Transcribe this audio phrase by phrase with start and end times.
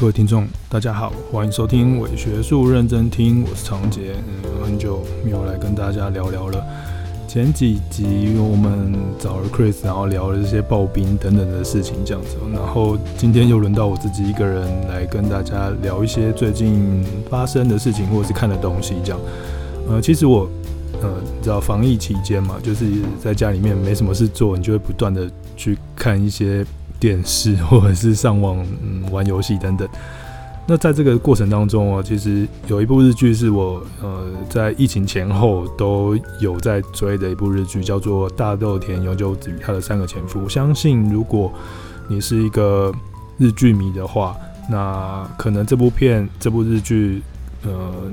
[0.00, 4.14] 各位听众，大家好，欢迎收听伪学术认真听，我是长杰。
[4.28, 6.64] 嗯，很久没有来跟大家聊聊了。
[7.26, 12.36] 前几集我们找了 Chris，然后聊了这些刨冰等等的事情，这样子。
[12.54, 19.20] 然后今天又轮到我自己一个人来跟大家聊一些最近发生的事情，或者是看的东西，这样。
[19.88, 20.48] 呃，其实我，
[21.02, 22.84] 呃，你知道防疫期间嘛，就是
[23.20, 26.64] 在家里面没什么事做，你就会不断的去看一些。
[27.00, 29.88] 电视或者是上网，嗯，玩游戏等等。
[30.70, 40.40] 那在这个过程当中啊，其实有一部日剧是我呃在疫情前后都有在追的一部日剧，叫做《大豆田永久子与他的三个前夫》。
[40.44, 41.50] 我相信如果
[42.06, 42.92] 你是一个
[43.38, 44.36] 日剧迷的话，
[44.68, 47.22] 那可能这部片、这部日剧，
[47.64, 47.70] 呃，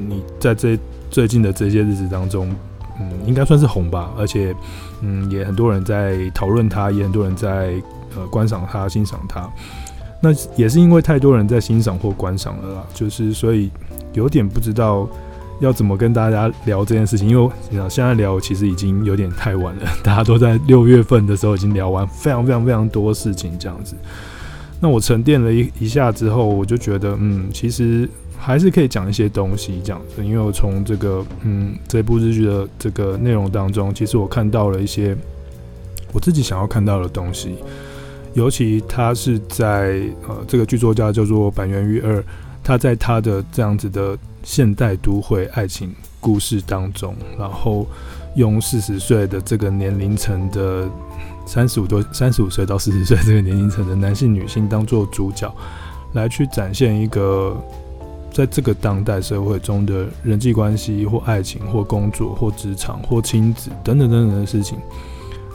[0.07, 0.79] 你在这
[1.11, 2.55] 最近的这些日子当中，
[2.99, 4.11] 嗯，应该算是红吧。
[4.17, 4.55] 而且，
[5.01, 7.81] 嗯，也很多人在讨论它，也很多人在。
[8.17, 9.45] 呃，观赏它，欣赏它，
[10.21, 13.69] 那也是因为太多人在欣赏或观赏了啦，就是所以
[14.13, 15.05] 有点不知道
[15.59, 23.97] 要怎么跟大家聊这件事情，因为你知道现在聊其实已经有点太晚了， 大家都在六月份的时候已经聊完非常非常非常多事情这样子。
[24.85, 35.17] 那我沉淀了一一下之后，我就觉得，嗯，其实还是可以讲一些东西这样子，因为我从这个嗯这部日剧的这个内容当中，其实我看到了一些
[36.13, 37.55] 我自己想要看到的东西。
[38.35, 42.23] 尤其他是在呃，这个剧作家叫做坂元裕二，
[42.63, 47.87] 他在他的这样子的现代都会爱情故事当中，然后
[48.35, 50.87] 用四十岁的这个年龄层的
[51.45, 55.53] 三十五多三十五岁到四十岁这个年龄层的男性女性当做主角，
[56.13, 57.55] 来去展现一个
[58.31, 64.77] 在这个当代社会中的人际关系或爱情或工作或职场或亲子等等等等的事情，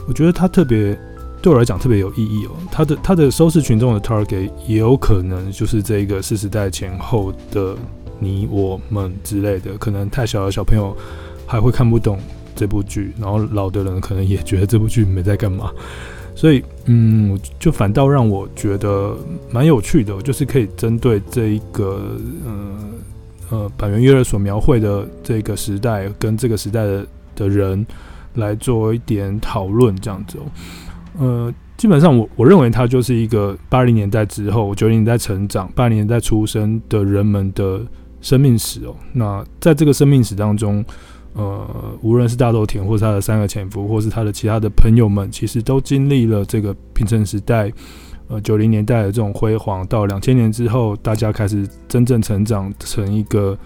[0.07, 0.97] 我觉得他特别。
[1.43, 7.75] 对我来讲特别有意义哦，他的他的收视群众的 target 也有可能就是这个四十代前后的
[8.19, 10.95] 你我们之类的，可能太小的小朋友
[11.47, 12.19] 还会看不懂
[12.61, 15.71] 这部剧，然后老的人可能也觉得这部剧没在干嘛，
[16.35, 19.17] 所以嗯，就反倒让我觉得
[19.51, 22.51] 蛮有趣的，就是可以针对这一个呃
[23.49, 27.83] 呃坂元裕二所描绘的这个时代跟这个时代的的人
[28.35, 30.43] 来做一点讨论，这样子哦。
[31.19, 37.81] 呃，基本上我我认为他就是一个八零年代之后、九零年代成长、八零年代出生的人们的
[38.21, 38.95] 生命史哦。
[39.13, 40.85] 那在这个生命史当中，
[41.33, 47.71] 呃，无论是大豆田，或是他的三个前夫，或是他的其他的朋友们，其实都经历了这个平成时代，
[48.27, 53.57] 呃，九零年代的这种辉煌，到两千年之后，大家开始真正成长成一个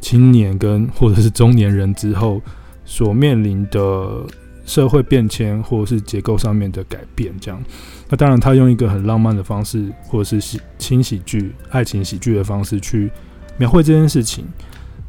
[0.00, 2.40] 青年跟或者是中年人之后
[2.84, 4.24] 所面临的。
[4.64, 7.60] 社会变迁，或者是结构上面的改变，这样。
[8.08, 13.10] 那当然，他用一个很浪漫的方式，或者是喜轻喜剧、爱情喜剧的方式去
[13.58, 14.44] 描绘这件事情。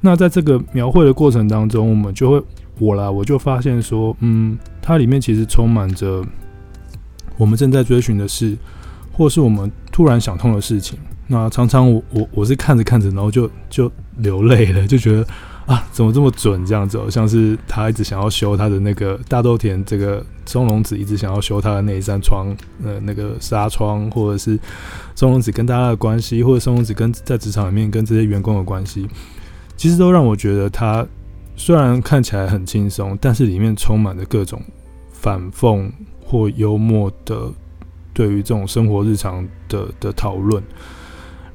[0.06, 2.44] 那在这个描绘的过程当中，我们就会，
[2.78, 6.22] 我啦，我就发现说，嗯，它里面其实充满着
[7.38, 8.58] 我们正在追寻的事，
[9.14, 11.00] 或是我们突然想通的事情。
[11.28, 15.26] 那常常我我我是看着看着，然后就就流泪了，就觉得。
[15.66, 16.66] 啊，怎么这么准？
[16.66, 22.54] 这样子，像是他一直想要修他的那个大豆田，这个松隆子一直想要修他的那一扇窗，
[22.84, 24.60] 呃，那个纱窗，或者是
[25.16, 29.08] 松隆子跟大家的关系，或者松隆子跟在职场里面跟这些员工的关系，
[29.76, 31.06] 其实都让我觉得他
[31.56, 34.62] 虽然看起来很轻松，但是里面充满着各种
[35.12, 35.92] 反讽
[36.26, 37.52] 或幽默的
[38.14, 40.62] 对于这种生活日常的的讨论，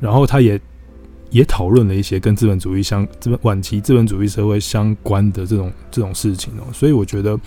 [0.01, 0.61] 然后他也。
[1.31, 7.39] 也讨论了一些跟资本主义相、资本晚期资本主义社会相关的这种这种事情哦，所以我觉得，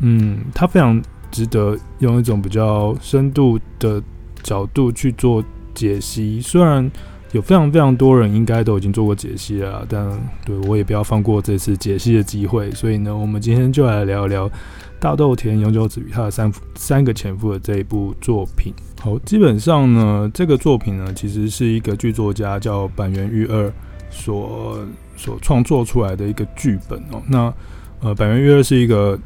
[0.00, 1.00] 嗯，他非常
[1.30, 4.02] 值得用一种比较深度的
[4.42, 6.40] 角度去做解析。
[6.40, 6.90] 虽然
[7.32, 10.04] 有非常非常多人应该都已经做过解析了，但
[10.44, 12.70] 对我也不要放过这次解析的机会。
[12.72, 14.50] 所以呢，我们今天就来聊一聊
[14.98, 18.72] 大豆田永久子与他的三三个前夫的这一部作品。
[19.00, 23.72] 好，基本上呢，这个作品呢，其实是一个剧作家叫坂元裕二
[24.10, 24.78] 所
[25.16, 27.22] 所创作出来的一个剧本哦。
[27.28, 27.54] 那
[28.00, 29.16] 呃，坂元裕二是一个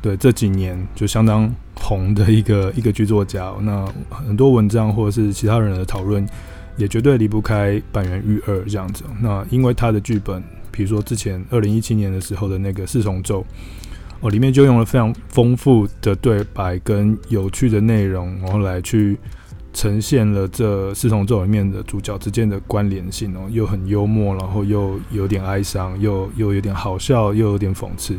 [0.00, 3.52] 对这几年就相当红的一个一个剧作家。
[3.60, 6.26] 那很多文章或者是其他人的讨论，
[6.78, 9.04] 也绝对离不开坂元裕二这样子。
[9.20, 13.44] 那因为他的剧本，比如说之前二零一七年的时候的那个四重奏。
[14.20, 19.16] 哦，里面就用了非常丰富的对白跟有趣的内容，然后来去
[19.72, 28.18] 呈现了这四重奏里面的主角之间的关联性哦，又很幽默，然后又有点哀伤，又又有点好笑，又有点讽刺。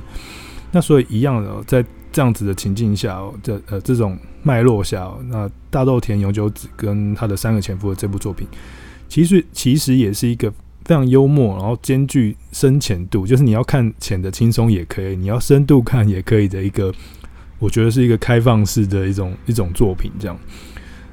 [0.72, 1.84] 那所以一样的，在
[2.14, 8.48] 这样子的情境下哦，这呃这种脉络下，那大豆田永久子跟他的三个前夫的这部作品，
[9.08, 10.50] 其实其实也是一个
[10.86, 16.94] 非常幽默，然后兼具深浅度，就是你要看浅的轻松也可以，你要深度看也可以的一个，
[17.60, 20.38] 我觉得是一个开放式的一种一种作品这样。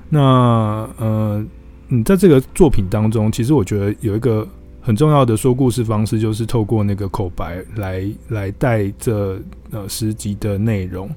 [0.09, 1.45] 那呃，
[1.89, 4.47] 嗯，在这个作品当中，其实我觉得有一个
[4.81, 9.39] 很重要的说故事方式，就是透过那个口白来来带这
[9.73, 11.11] 呃十集的内容。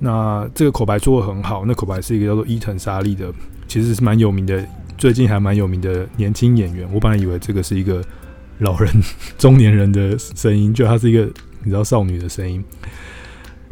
[0.00, 3.32] 那这个口白说得很好，那口白是一个叫做伊藤沙莉的，
[3.66, 4.64] 其实是蛮有名的，
[4.96, 6.88] 最近还蛮有名的年轻演员。
[6.92, 8.00] 我本来以为这个是一个
[8.58, 8.92] 老人、
[9.36, 11.24] 中年人的声音，就他是一个
[11.64, 12.64] 你知道少女的声音。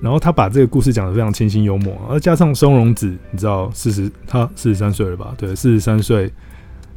[0.00, 5.32] 然后他把这个故事讲得非常清新幽默，而加上松隆子，你知道四十他四十三岁了吧？
[5.38, 6.30] 对，四十三岁，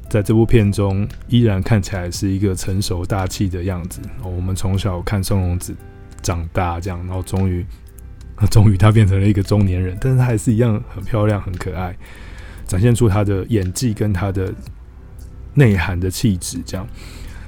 [0.09, 4.01] 在这部片中依然看起来是一个成熟大气的样子。
[4.23, 5.75] 我们从小看松隆子
[6.23, 7.63] 长大，这样，然后终于。
[8.47, 11.95] 终于，他变成了一个中年人，但是他还是一样很漂亮、很可爱，
[12.65, 14.53] 展现出他的演技跟他的
[15.53, 16.59] 内涵的气质。
[16.65, 16.87] 这样，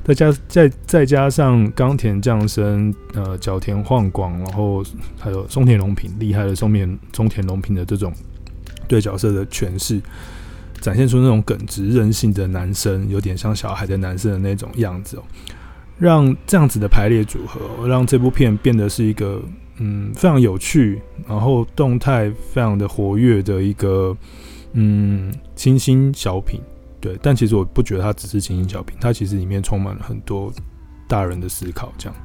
[0.04, 4.84] 再加再再加上冈田将生、呃角田晃广，然后
[5.18, 8.12] 还有松田龙平厉害的松田松田龙平的这种
[8.88, 10.02] 对角色的诠释，
[10.82, 15.24] 展现出那种耿直任性的男生，有点像小孩的男生的那种样子哦，
[15.98, 19.42] 让这样子的排列组合，让这部片变得是一个。
[19.78, 24.16] 嗯，非常有趣，然后动态非常的活跃的一个
[24.74, 26.62] 嗯清新小品，
[27.00, 27.18] 对。
[27.22, 30.54] 但其实我不觉得它只是清新小品，它其实里面充满了很多
[31.08, 32.16] 大人的思考，这样。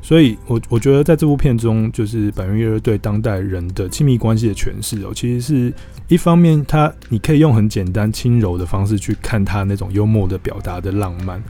[0.00, 5.74] 所以我我觉得在这部片中，就是坂元裕二对当代人的亲密关系的诠释哦，其实是
[6.06, 11.40] 一方面，他你可以用很简单轻柔的方式去看他那种幽默的表达的浪漫；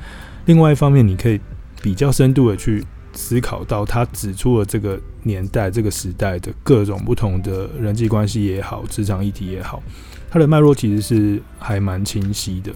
[0.47, 1.39] 另外一方面，你可以
[1.83, 2.83] 比较深度的去。
[3.17, 9.83] 思考到他指出了这个年代、这个时代的各种不同的人际关系也好、职场议题也好，
[10.31, 12.71] 它的脉络其实是还蛮清晰的，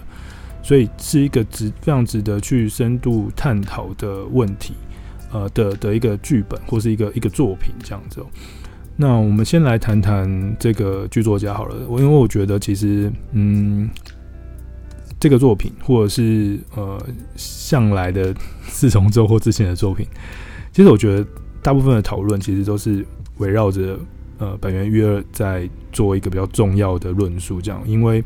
[0.62, 4.74] 所以是一个值非常值得去深度探讨的问题，
[5.30, 8.24] 呃的的一个剧本或是一个一个作品这样子。
[8.96, 13.88] 那我们先来谈谈这个剧作家好了，我因为我觉得其实嗯。
[15.20, 16.98] 这个作品，或者是呃
[17.36, 20.06] 向来的四重奏或之前的作品，
[20.72, 21.26] 其实我觉得
[21.62, 23.06] 大部分的讨论其实都是
[23.36, 23.98] 围绕着
[24.38, 28.24] 呃坂元裕二在做一个比较重要的论述，这样，因为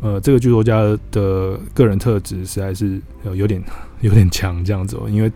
[0.00, 3.02] 呃这个剧作家的个人特质实在是
[3.34, 3.60] 有点
[4.02, 5.32] 有点强这样子哦，因为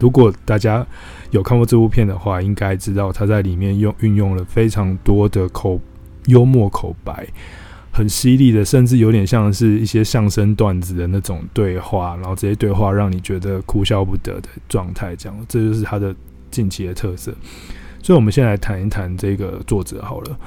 [0.00, 0.84] 如果大家
[1.30, 5.80] 有看过这部片的话，应该知道他在里面用运用了非常多的口
[6.26, 7.26] 幽默口白。
[7.92, 16.14] 很犀利的，甚至有点像是一些相声段子的那种对话，然后这些对话让你觉得哭笑不得的状态，这样，这就是他的
[16.50, 17.32] 近期的特色。
[18.02, 20.38] 所以，我们先来谈一谈这个作者好了。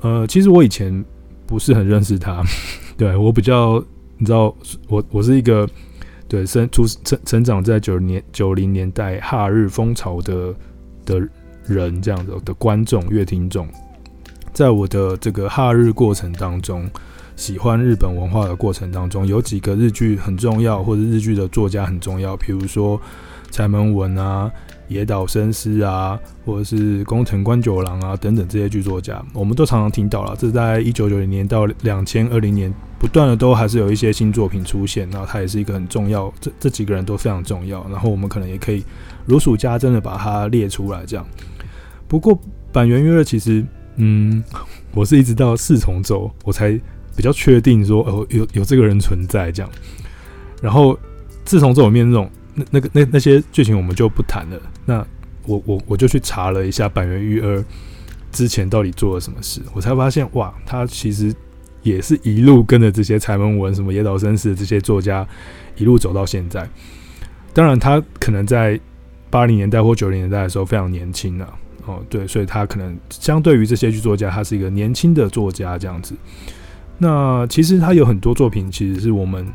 [0.00, 1.04] 呃，其实我以前
[1.46, 2.42] 不是很认识他，
[2.98, 3.82] 对，我比较，
[4.18, 4.52] 你知道，
[4.88, 5.66] 我我是一个
[6.26, 10.52] 对生出成成长在九零年九零年代哈日风潮的
[11.06, 11.28] 的
[11.64, 13.68] 人，这样子的观众、乐听众。
[14.52, 16.88] 在我的这个哈日过程当中，
[17.36, 23.00] 喜欢日本文化的过程当中，有几个日剧很重要，或者日剧的作家很重要，比如说
[23.50, 24.50] 柴门文啊、
[24.88, 30.36] 野岛伸司啊，或者是宫藤官九郎啊等等这些剧作家，我们都常常听到了。
[30.38, 37.82] 这在一九九零年到两千二零年，不断的都还是有一些新作品出现，然后他也是一个很重要，这这几个人都非常重要。
[37.90, 38.84] 然后我们可能也可以
[39.24, 41.26] 如数家珍的把它列出来，这样。
[42.06, 42.38] 不过
[42.70, 43.64] 坂元裕二其实。
[43.96, 44.42] 嗯，
[44.92, 46.72] 我是一直到四重奏，我才
[47.14, 49.70] 比较确定说，哦，有有这个人存在这样。
[50.60, 50.98] 然后
[51.44, 54.60] 四重奏里面那种那那个那那些剧情我们就不谈了。
[54.84, 55.06] 那
[55.44, 57.62] 我我我就去查了一下坂元裕二
[58.30, 61.34] 之前到底做了什么事，我才发现哇，他其实
[61.82, 65.26] 也是一路跟着这些柴门文、什么野岛伸司的这些作家
[65.76, 66.66] 一路走到现在。
[67.52, 68.80] 当然，他可能在
[69.28, 71.52] 八零年代或九零年代的时候非常年轻啊。
[71.86, 76.14] 哦，对，所以他可能相对于这些剧作家，他是一个年轻的作家这样子。
[76.98, 79.46] 那其实他有很多作品，其实是我们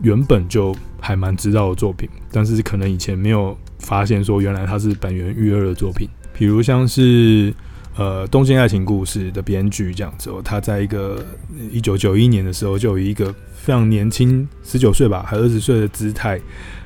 [0.00, 6.08] 原本就还蛮知道的作品，但是可能以前没有发现说原来他是本源育二的作品。
[6.32, 7.52] 比如像是
[7.96, 11.22] 呃《东京爱情故事》的编剧这样子，哦，他在一个
[11.70, 16.40] 一九九一年的时候就以一个非常年轻，十九岁吧，还二十岁的姿态，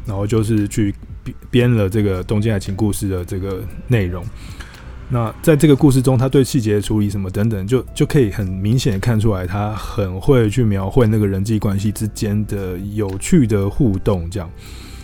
[0.05, 0.93] 然后就是去
[1.49, 4.25] 编了这个《东京爱情故事》的这个内容。
[5.09, 14.29] 那在这个故事中，他对细节处理什么等等，就就可以很明显看出来，他很会去描绘那个人际关系之间的有趣的互动。
[14.29, 14.51] 这样，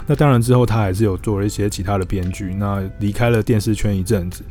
[0.09, 2.53] 那当然之后他还是有做了一些其他的编剧。
[2.55, 4.43] 那离开了电视圈一阵子，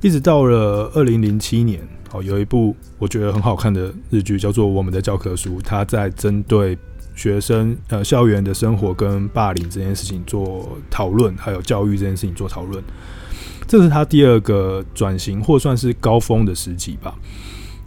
[0.00, 6.78] 一直到了二零零七年，哦，有一部我觉得很好看的日剧叫做《我们的教科书》，他在针对
[7.14, 12.82] 学生呃校园的生活跟霸凌这件事情做讨论，还有教育这件事情做讨论。
[13.68, 17.14] 这是他第二个转型或算是高峰的时期吧。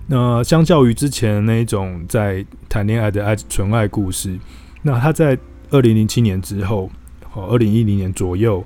[0.08, 4.38] 那相较于之前那一种在谈恋爱的爱纯爱故事，
[4.84, 5.38] 那他在
[5.72, 6.90] 二零零七年之后，
[7.34, 8.64] 哦，二零一零年左右，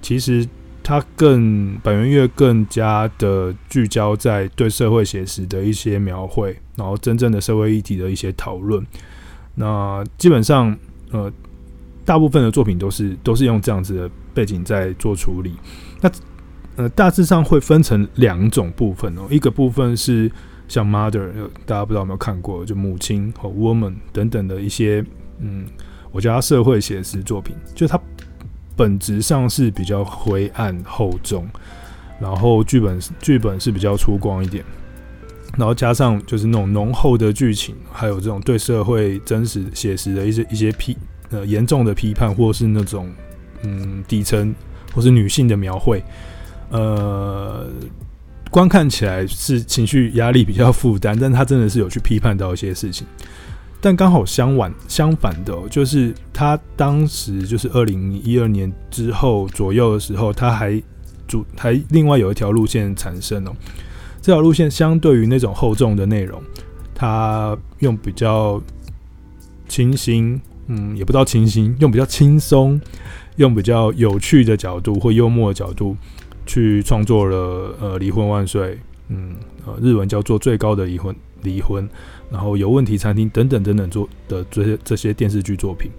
[0.00, 0.46] 其实
[0.82, 8.84] 他更坂元月更加的聚焦在对社会写实的一些描绘，然后真正的社会议题的一些讨论。
[9.54, 10.76] 那基本上，
[11.10, 11.32] 呃，
[12.04, 15.54] 大部分的作品都是都是用这样子的背景在做处理。
[16.00, 16.10] 那
[16.76, 20.30] 呃，大致上会分成两种部分哦，一个部分是。
[20.68, 21.28] 像 Mother，
[21.66, 25.04] 大家不知道有没有看过，就母亲和 Woman 等等的一些，
[25.38, 25.66] 嗯，
[26.12, 28.00] 我叫它社会写实作品，就它
[28.74, 31.46] 本质上是比较灰暗厚重，
[32.18, 34.64] 然后剧本剧本是比较粗犷一点，
[35.58, 40.96] 然后加上就是那种浓厚的剧情，还有这种对社会真实写实的一些一些批
[41.28, 43.12] 呃严重的批判，或是那种
[43.62, 44.54] 嗯底层
[44.94, 46.02] 或是女性的描绘，
[46.72, 47.68] 呃。
[48.50, 53.06] 观看起来是情绪压力比较负担，但他真的是有去批判到一些事情。
[53.80, 60.78] 但刚好相反相反的，就是他当时就是二零一二年之后左右的时候，他还
[61.26, 63.56] 主还另外有一条路线产生哦。
[64.20, 66.38] 这条路线相对于那种厚重的内容，
[66.94, 68.62] 他用比较
[69.66, 72.78] 清新，嗯，也不知道清新，用比较轻松，
[73.36, 75.96] 用比较有趣的角度或幽默的角度。
[76.46, 79.34] 去创作了呃离婚万岁，嗯
[79.66, 81.88] 呃日文叫做最高的离婚离婚，
[82.30, 85.90] 然后有问题餐厅等等等等做的这些这些电视剧作品，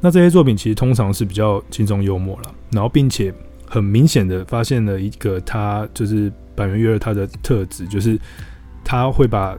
[0.00, 3.32] 那这些作品其实通常是比较轻松幽默了，然后并且
[3.66, 8.18] 很明显的发现了一个他就是坂元月二他的特质，就是
[8.84, 9.56] 他会把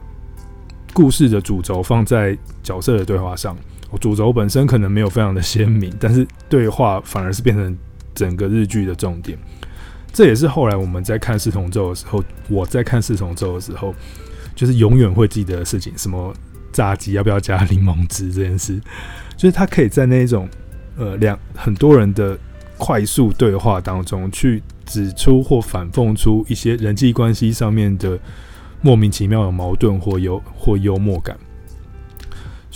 [0.94, 3.56] 故事的主轴放在角色的对话上，
[4.00, 7.76] 主轴本身可能没有非常的鲜明，但是对话反而是变成
[8.14, 9.36] 整个日剧的重点。
[10.16, 13.94] 这也是后来我们在看四重奏的时候，我在看四重奏的时候，
[14.54, 16.34] 就是永远会记得的事情，什么
[16.72, 18.80] 炸鸡要不要加柠檬汁这件事，
[19.36, 20.48] 就是他可以在那种
[20.96, 22.34] 呃两很多人的
[22.78, 28.18] 快速对话当中，去指出或反讽出一些人际关系上面的
[28.80, 31.36] 莫名其妙的矛盾或幽或幽默感。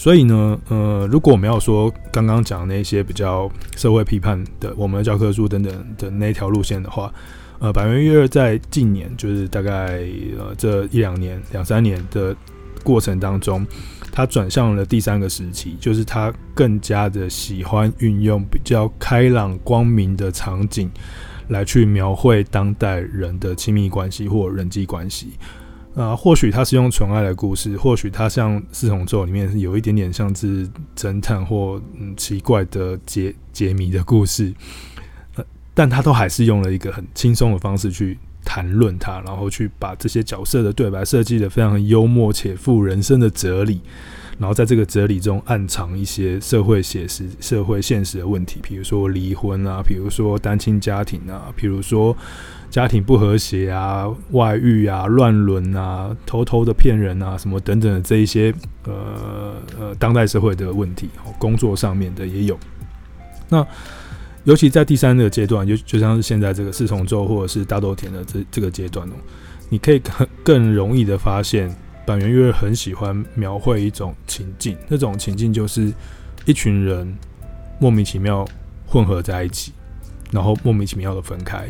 [0.01, 7.13] 所以呢，呃，如果我们要说刚刚讲那些比较社会批判的，我们的教科书等等的那条路线的话，
[7.59, 10.01] 呃，百元月在近年，就是大概
[10.39, 12.35] 呃这一两年、两三年的
[12.83, 13.67] 过程当中，
[14.11, 20.91] 他转向了第三个时期，就是他更加的喜欢运用比较开朗、光明的场景
[21.49, 25.33] 来去描绘当代人的亲密关系或人际关系。
[25.97, 34.55] 啊，或许他是用纯爱的故事，或许他像四重奏里面有一点点像是侦探或嗯奇怪的解解谜的故事，
[35.75, 43.81] 但他都还是用了一个很轻松的方式去谈论它，然后去把这些角色的对白设计得非常幽默且富人生的哲理，
[44.39, 52.17] 然后在这个哲理中暗藏一些社会写实、社会现实的问题，比如说离婚啊，比如说单亲家庭啊，比如说。
[52.71, 62.57] 家庭不和谐啊，外遇啊，乱伦啊，偷偷的骗人啊，什么等等的这一些呃呃当代社会的问题，工作上面的也有。
[63.49, 63.67] 那
[64.45, 69.13] 尤其在第三个阶段，就就像是现在这个四重奏或者是大豆田的这这个阶段哦，
[69.69, 71.75] 你可以更更容易的发现，
[72.07, 75.93] 坂元月很喜欢描绘一种情境，那种情境就是
[76.45, 77.19] 一群人
[77.81, 78.47] 莫名其妙
[78.87, 79.73] 混合在一起，
[80.31, 81.69] 然后莫名其妙的分开。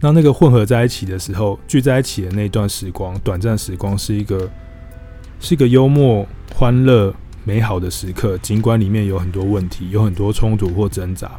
[0.00, 4.48] 那那个混合在一起的时候，聚在一起的那段时光，短暂时光是一个
[5.40, 7.12] 是一个幽默、欢乐、
[7.44, 8.38] 美好的时刻。
[8.38, 11.32] 尽管里面有很多问题，有很多冲突或挣扎，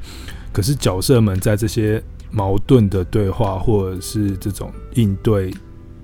[0.52, 5.54] 可是角色们在这些矛盾的对话或者是这种应对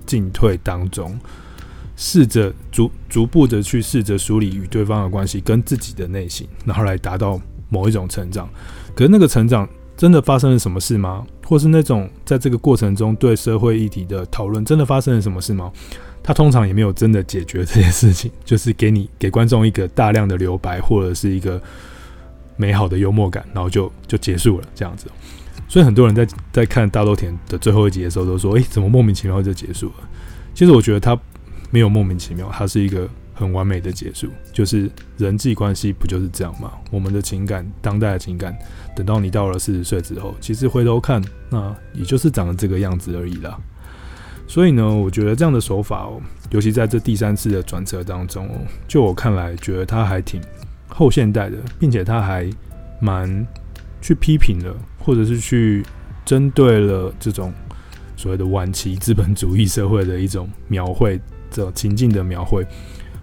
[0.06, 1.18] 进退当中，
[1.94, 8.48] 试着逐逐步的去试着梳理与对方的关系跟自己的内心，然后来达到某一种成长。
[8.94, 11.26] 可是那个成长真的发生了什么事吗？
[11.44, 15.72] 或是那种在这个过程中对社会议题的讨论，真的发生了什么事吗？
[16.22, 21.60] 他通常也没有真的解决这件事情， 就是给你给观众一个大量的留白，或者是一个
[22.56, 25.06] 美好的幽默感，然后就就结束了这样子。
[25.68, 30.08] 所以很多人在在看大豆田的最后一集的时候，都说：“诶、怎么莫名其妙就结束了？”
[30.52, 31.18] 其实我觉得他
[31.70, 33.08] 没有莫名其妙，他是一个。
[33.36, 36.72] 很完美的结束，就是人际关系不就是这样吗？
[36.90, 38.56] 我们的情感，当代的情感，
[38.96, 43.56] 等到你到了四十岁之后，其实回头看，那也就是长得这个样子而已啦。
[44.48, 46.18] 所以呢，我觉得这样的手法哦，
[46.50, 48.54] 尤其在这第三次的转折当中哦，
[48.88, 50.40] 就我看来，觉得他还挺
[50.88, 52.48] 后现代的，并且他还
[53.00, 53.46] 蛮
[54.00, 55.84] 去批评了，或者是去
[56.24, 57.52] 针对了这种
[58.16, 62.66] 所谓的晚期资本主义社会的一种描绘，这情境的描绘。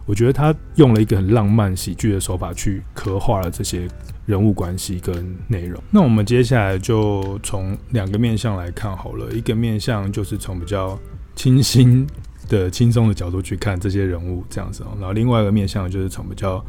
[0.06, 3.88] 我觉得他用了一个很浪漫喜剧的手法去刻画了这些
[4.26, 5.82] 人物关系跟内容。
[5.92, 11.00] 那我们接下来就从两个面向来看好了，一个面向就是从比较
[11.36, 12.06] 清新
[12.50, 16.64] 的、轻松的角度去看这些人物这样子，然后另外一个面向就是从比较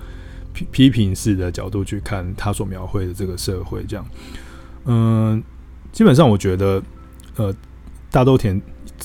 [0.53, 4.07] 批批评式的角度去看他所描绘的这个社会这样。
[4.85, 5.43] 嗯，
[5.91, 6.81] 基本上我觉得，
[7.37, 7.53] 呃，
[8.11, 8.61] 大豆田，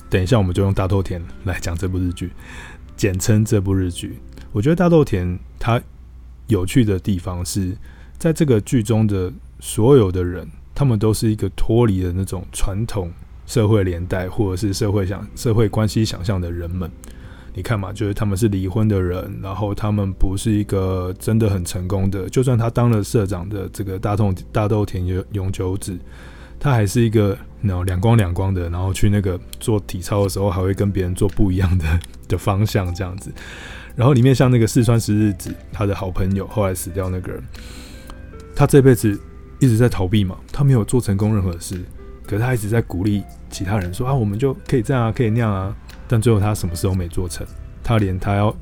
[0.10, 2.32] 等一下我们就用大豆田来讲这部日剧。
[3.00, 4.20] 简称这部日剧，
[4.52, 5.82] 我觉得大豆田他
[6.48, 7.78] 有趣的地方是
[8.18, 13.10] 在这个剧中的所有的人，他们都是一个脱离了那种传统
[13.46, 16.92] 社会连带或者是社会想社会关系想象的人们。
[17.54, 25.98] 你看嘛，就是他们是离婚的人，然后他们不是一个真的很成功的，就算他当了社长的这个大豆大豆田永永久子，
[26.60, 31.86] 他还是一个那种两光两光的，然后去那个做体操的时候还会跟别人做不一样的。
[32.30, 33.32] 的方向这样子，
[33.96, 37.44] 然后里面像那个四川十日子，他的好朋友后来死掉那个人，
[38.56, 39.20] 他这辈子
[39.60, 41.84] 一直在逃避嘛，他没有做成功任何事，
[42.28, 45.76] 可是他一直在鼓励其他人说啊，我们就可以这样啊，可以那样啊，
[46.08, 47.44] 但最后他什么事都没做成，
[47.84, 48.56] 他连他要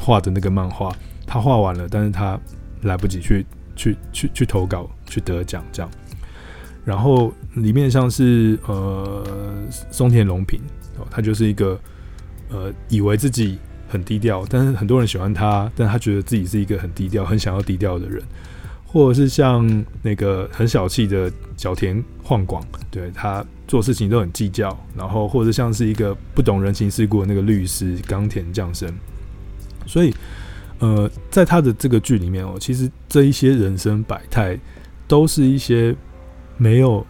[0.00, 0.90] 画的那个漫画，
[1.26, 2.40] 他画完了，但是他
[2.84, 3.44] 来不及去
[3.76, 5.90] 去去去投稿去得奖这样，
[6.84, 9.24] 然后里面像是呃
[9.90, 10.60] 松田龙平
[10.98, 11.78] 哦，他就是一个。
[12.54, 13.56] 呃，以为自己
[13.88, 18.22] 很低调，但是很多人喜欢他，但他觉得自己是一个很低调、很想要低调的人，
[18.84, 19.66] 或者是像
[20.02, 28.92] 那个很小气的角田晃广，对，他做事情都很计较，然后或者像是一个不懂人情世故的那个律师冈田将生，
[29.86, 30.14] 所以
[30.80, 34.58] 呃，在他的这个剧里面哦，其实这一些人生百态
[35.08, 35.96] 都是一些
[36.62, 37.04] 没有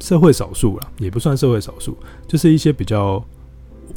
[0.00, 3.22] 社会少数了，也不算社会少数，就是一些比较。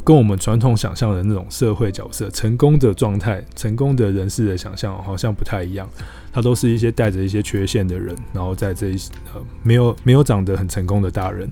[0.04, 5.88] 跟我们传统想象的那种社会角色、成功的状态、成功的人士的想象好像不太一样。
[6.32, 8.96] 他都是一些带着一些缺陷的人，然后在这一
[9.32, 11.50] 呃没有没有长得很成功的大人，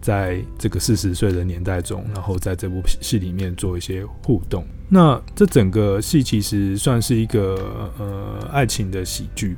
[0.00, 4.64] 在这个四十岁的年代中，然后在这部戏里面做一些互动。
[4.88, 7.56] 那这整个戏其实算是一个
[7.98, 9.56] 呃爱情的喜剧。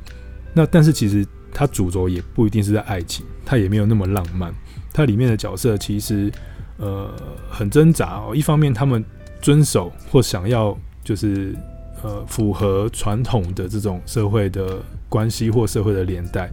[0.54, 4.54] 那但是其实它主轴也不一定是在爱情，它也没有那么浪漫。
[4.92, 6.32] 它里面的角色其实。
[6.80, 7.12] 呃，
[7.50, 8.36] 很挣扎哦。
[8.36, 9.04] 一方面，他们
[9.42, 11.52] 遵守或想要就是
[12.04, 16.48] 呃符合传统的这种社会的关系或社会的连带，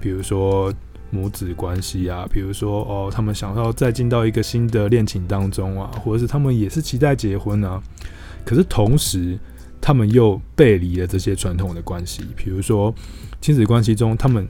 [0.00, 0.72] 比如说
[1.10, 7.78] 母子关系啊，比如说哦，他们想要再进到一个新的恋情当中啊，或者是他们也是期待结婚啊。
[8.46, 9.38] 可是同时，
[9.82, 12.94] 他们又背离了这些传统的关系，比如说
[13.40, 14.46] 亲子关系中，他们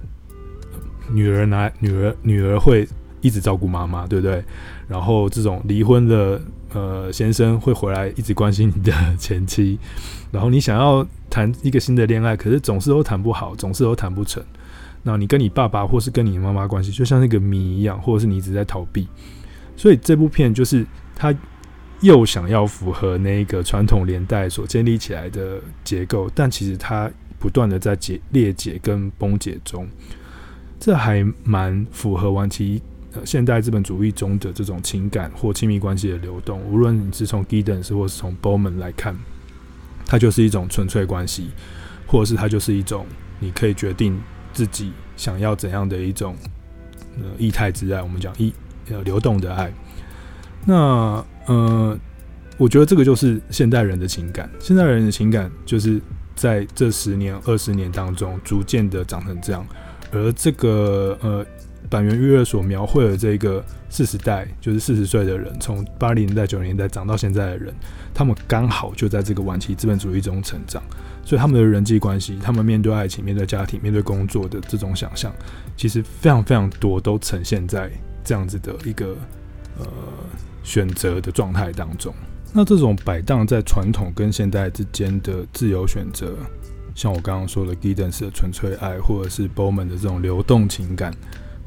[1.10, 2.86] 女儿拿女儿女儿会
[3.20, 4.42] 一直照顾妈妈，对不对？
[4.86, 6.40] 然后这种离婚的
[6.72, 9.78] 呃先生会回来一直关心你的前妻，
[10.32, 14.42] 然后你想要谈一个新的恋爱，可是总是都谈不好，总是都谈不成。
[15.02, 19.06] 那你跟你爸爸或是跟你妈妈关系就像那个谜一样，或者是你一直在逃避。
[19.76, 21.34] 所以这部片就是他
[22.00, 29.88] 又想要符合那个传统年代所建立起来的结构，但其实他不断的在解裂解跟崩解中，
[30.78, 32.82] 这还蛮符合晚期。
[33.24, 39.16] 现代资本主义中的这种情感或亲密关系的流动，无论你是从 Giddens 或是从 Bowman 来看，
[40.04, 41.48] 它就是一种纯粹关系，
[42.06, 43.06] 或者是它就是一种
[43.40, 44.20] 你可以决定
[44.52, 46.36] 自己想要怎样的一种
[47.16, 48.02] 呃异态之爱。
[48.02, 48.52] 我们讲一
[48.90, 49.72] 呃流动的爱。
[50.66, 51.98] 那呃，
[52.58, 54.48] 我觉得这个就是现代人的情感。
[54.60, 56.00] 现代人的情感就是
[56.38, 59.66] 在这十年、二十年当中逐渐的长成这样，
[60.10, 61.44] 而这个呃。
[61.90, 67.72] 坂元裕二所描绘的这个四十代，就是四十岁的人，从八零年代、九零年代长到现在的人，
[68.12, 70.82] 他们刚好就在这个晚期资本主义中成长，
[71.24, 75.32] 所以他们的人际关系，他们面对爱情、面对家庭、面对工作的这种想象，
[75.78, 77.90] 其实非常非常多都呈现在
[78.22, 79.16] 这样子的一个
[79.78, 79.86] 呃
[80.62, 82.12] 选择的状态当中。
[82.52, 86.34] 那这种摆荡在传统跟现代之间的自由选择，
[86.94, 91.12] 像我刚刚说的 Giddens 的纯粹爱，或者是 Bowman 的这种流动情感。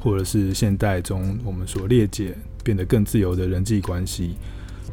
[0.04, 4.34] 或者是现代中我们所列解变得更自由的人际关系，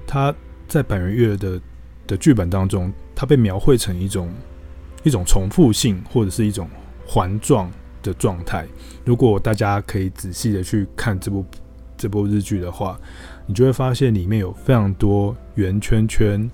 [0.06, 0.32] 它
[0.68, 1.60] 在坂元裕二的
[2.06, 4.32] 的剧本当中，它被描绘成一种
[5.02, 6.70] 一种重复性或者是一种
[7.08, 7.72] 环状
[8.04, 8.68] 的状态。
[9.04, 11.44] 如果大家可以仔细的去看这部
[11.98, 12.96] 这部日剧的话，
[13.50, 16.48] 你就会发现里面有非常多圆圈圈、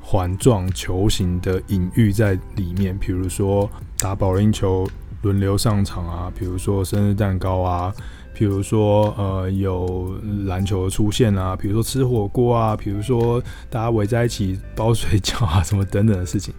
[0.00, 4.88] 环状球形的隐喻在里面，比如说打保龄球
[5.20, 7.94] 轮流上场啊，比如说生日蛋糕啊。
[8.34, 16.54] 比如说，呃，有篮球的出现啊，比如说吃火锅啊，比如说大家围在一起包水饺啊，什么等等的事情，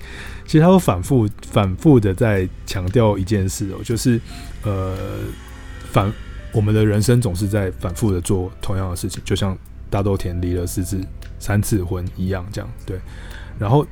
[0.45, 4.19] 其实他都反复、反复的在强调一件事哦，就是，
[4.63, 4.93] 呃，
[5.86, 6.12] 反
[6.52, 9.58] 我们的人生总是在反复的做同样的事情，就像
[9.89, 10.99] 大豆田离了四次、
[11.39, 12.99] 三次婚一样，这样对。
[13.58, 13.86] 然后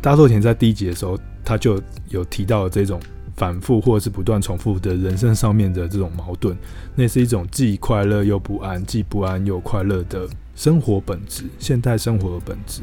[0.00, 3.00] 大豆田在第一集的时候，他就有提到这种。
[3.34, 6.54] 反复或者是不断重复的人生上面的这种矛盾，
[6.94, 12.82] 那是一种既快乐又不安，既不安又快乐的生活本质，现代生活的本质。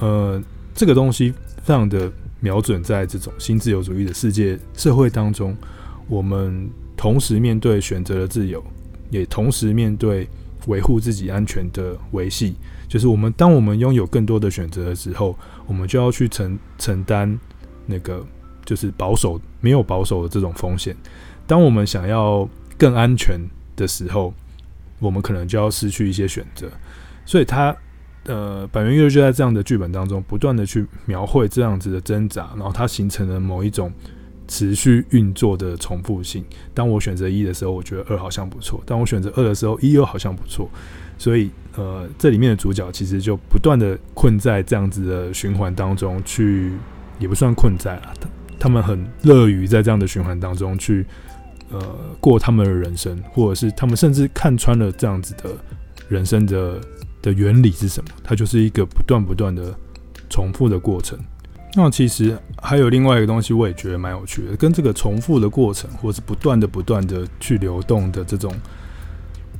[0.00, 0.42] 呃，
[0.74, 5.56] 这个东西非常的瞄准在这种新自由主义的世界社会当中，
[6.08, 8.62] 我们同时面对选择的自由，
[9.10, 10.28] 也同时面对
[10.68, 12.54] 维护自己安全的维系。
[12.86, 17.36] 就是我们当我们拥有更多的选择的时候，我们就要去承承担
[17.84, 18.24] 那个。
[18.68, 20.94] 就是保守，没有保守的这种风险。
[21.46, 23.40] 当我们想要更安全
[23.74, 24.34] 的时候，
[24.98, 26.68] 我们可能就要失去一些选择。
[27.24, 27.74] 所以他，
[28.24, 33.90] 呃，百元月就在这样的剧本当中，不断的去描绘这样子的挣扎，然后它形成了某一种
[34.48, 36.44] 持续运作的重复性。
[36.74, 40.68] 当我选择一的时候，我觉得二好像不错；当我选择二的时候，一又好像不错。
[41.18, 46.72] 所以，呃，这里面的主角其实就不断的困在这样子的循环当中去，
[47.18, 48.14] 也不算困在了。
[48.58, 51.04] 他们很乐于在这样的循环当中去，
[51.70, 51.80] 呃，
[52.20, 55.50] 过他们的人生，或者是他们甚至看穿了这样子的
[56.08, 56.80] 人生的
[57.20, 58.10] 的原理是什么？
[58.22, 59.74] 它就是一个不断不断的
[60.30, 61.18] 重复的过程。
[61.80, 68.52] 那其实还有另外一个东西，我也觉得蛮有趣的，跟这个重复的过程，或是不断的不断的去流动的这种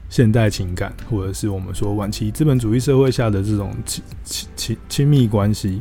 [0.09, 5.81] 现代情感，或者是我们说晚期资本主义社会下的这种亲亲亲亲密关系。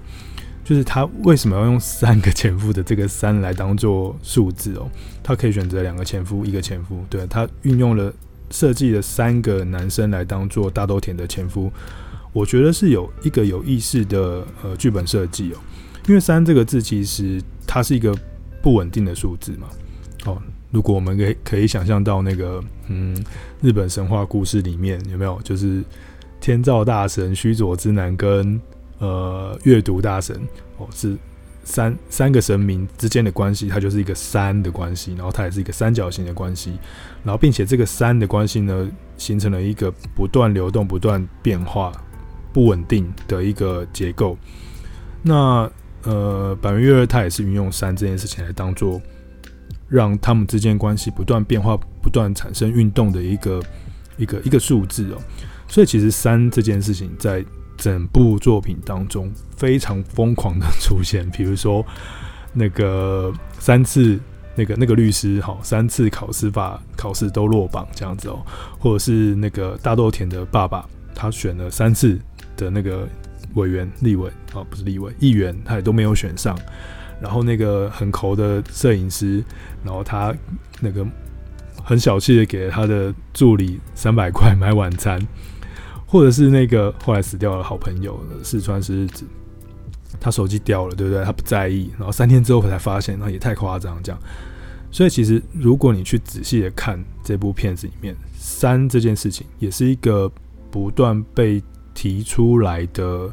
[0.63, 4.88] 就是他为什么要用三个前夫的这个三来当做数字哦？
[5.23, 7.04] 他可以选择两个前夫，一个前夫。
[7.10, 8.13] 对，他运用了
[8.52, 11.71] 设计了三个男生来当做大豆田的前夫，
[12.32, 15.58] 我觉得是有一个有意识的呃剧本设计哦。
[16.08, 18.15] 因为三这个字其实它是一个
[18.62, 19.67] 不稳定的数字嘛。
[20.26, 20.41] 哦，
[20.72, 23.15] 如果我们可以可以想象到那个嗯
[23.62, 25.84] 日本神话故事里面有没有，就是
[26.39, 28.60] 天照大神须佐之男跟。
[29.00, 30.36] 呃，月读大神
[30.80, 31.15] 哦，是
[31.63, 36.72] 三三个神明之间的关系，它就是一个三的关系，然后它也是一个三角形的关系，
[37.24, 41.91] 然后并且这个三的关系呢，形成了一个不断流动、不断变化、
[42.52, 44.36] 不稳定的一个结构。
[45.22, 45.70] 那
[46.03, 49.01] 呃，百元裕二他也是运用三这件事情来当做
[49.89, 53.62] 让他们之间关系不断变化、不断产生运动的一个
[54.17, 55.17] 一个一个数字哦。
[55.67, 57.43] 所以其实三这件事情在
[57.77, 61.86] 整部作品当中非常疯狂的出现， 比如说
[62.53, 64.17] 那个三次
[64.55, 68.39] 那个那个律师好，三次考司法考试都落榜这样子哦，
[68.79, 72.17] 或者是那个大豆田的爸爸，他选了三次
[72.55, 73.07] 的那个
[73.58, 76.58] 委员立委啊，不是立委议员，他也都没有选上。
[77.22, 79.43] 然后那个很抠的摄影师，
[79.84, 80.34] 然后他
[80.80, 81.06] 那个
[81.84, 85.20] 很小气的给他的助理三百块买晚餐。
[86.10, 89.26] 或者是那个后来死掉的好朋友四川是日子，
[90.22, 91.22] 他手机掉了，对不对？
[91.22, 94.17] 他不在意，然后三天之后才发现，那也太夸张这样。
[94.89, 100.32] 所以其实如果你去仔细的看这部片子里面，三这件事情也是一个
[100.72, 101.62] 不断被
[101.93, 103.30] 提出来的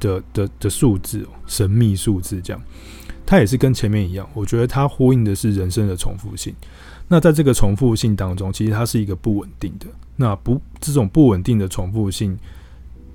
[0.00, 2.62] 的的的数字，神秘数字这样。
[3.26, 6.54] 它也是跟前面一样，我觉得它呼应的是人生的重复性。
[7.08, 9.86] 那在这个重复性当中，其实它是一个不稳定的。
[10.16, 12.38] 那不，这种不稳定的重复性，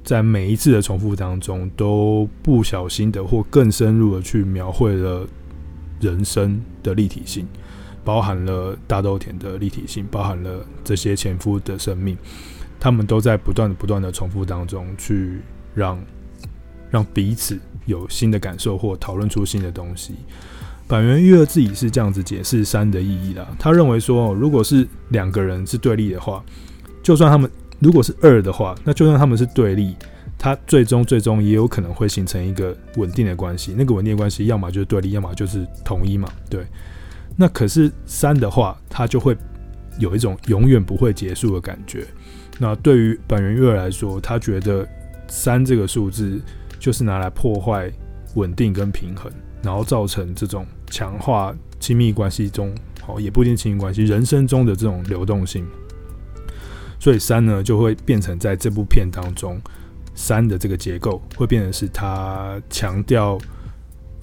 [0.03, 5.27] 在每一次的重复当中，都不小心的或更深入的去描绘了
[5.99, 7.47] 人生的立体性，
[8.03, 12.15] 包含了大豆田的立体性，包含了这些前夫的生命，
[12.79, 15.41] 他们都在不断、不断的重复当中，去
[15.73, 15.99] 让
[16.93, 20.13] 让彼此有新的感受或讨论出新的东西。
[20.87, 23.47] 坂元裕二自己是这样子解释三的意义的。
[23.57, 26.43] 他认为说，如果是两个人是对立的话，
[27.01, 29.95] 就算他们如果是二的话，那就算他们是对立，
[30.37, 33.73] 他最终最终也有可能会形成一个稳定的关系。
[33.75, 36.29] 那个稳定的关系，要么就是对立，要么就是统一嘛。
[36.47, 36.63] 对。
[37.35, 39.35] 那可是三的话，他就会
[39.97, 42.05] 有一种永远不会结束的感觉。
[42.59, 44.87] 那对于坂元裕二来说，他觉得
[45.27, 46.39] 三这个数字
[46.83, 47.89] 就是拿来破坏
[48.35, 49.31] 稳定跟平衡。
[49.61, 55.65] 然后造成这种强化亲密关系中，好也不一定亲密关系，人生中的这种流动性。
[56.99, 59.61] 所以三呢，就会变成在这部片当中
[60.15, 63.37] 三的这个结构，会变成是它强调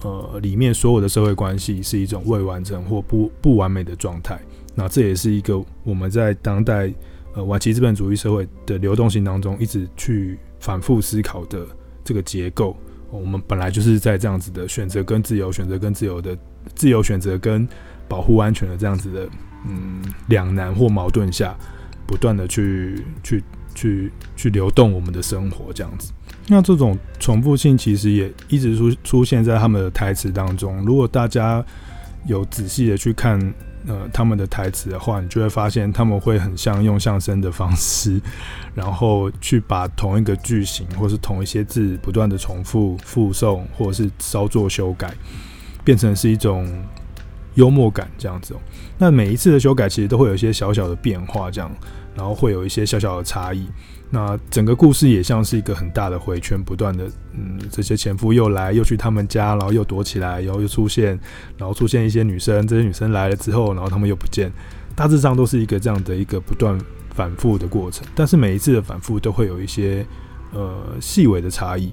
[0.02, 4.38] 呃里面所有的社会关系是一种未完成或不不完美的状态。
[4.74, 6.92] 那这也是一个我们在当代
[7.34, 11.66] 呃晚期资本主义社会的流动性当中一直去反复思考的
[12.10, 12.76] 这个结构。
[13.08, 16.36] 我们本来就是在这样子的选择跟自由、选择跟自由的
[16.74, 17.68] 自由选择跟
[18.08, 19.28] 保护安全的这样子的
[19.64, 21.56] 嗯两难或矛盾下，
[22.04, 23.44] 不断的去去
[23.76, 26.12] 去去流动我们的生活这样子。
[26.48, 30.84] 那这种重复性其实也一直出出现在他们的台词当中。
[30.84, 31.64] 如果大家
[32.26, 33.38] 有仔细的去看
[33.90, 38.20] 呃他们的台词的话，你就会发现他们会很像用相声的方式。
[38.72, 45.12] 然后去把同一个句型，或是同一些字不断的重复复诵，或者是稍作修改，
[45.84, 46.72] 变成是一种
[47.54, 48.54] 幽默感这样子。
[48.96, 51.68] 那每一次的修改其实都会有一些小小的变化，这样，
[52.14, 53.66] 然后会有一些小小的差异。
[54.10, 61.18] 那整个故事也像是一个很大的回圈，不断的，嗯，这些前夫又来又去他们家，然后又躲起来，然后又出现，
[61.56, 64.52] 然后出现一些女生，这些女生来了之后，然后他们又不见，
[64.94, 66.78] 大致上都是一个这样的一个不断。
[67.12, 70.06] 反复的过程，但是每一次的反复都会有一些
[70.52, 71.92] 呃细微的差异。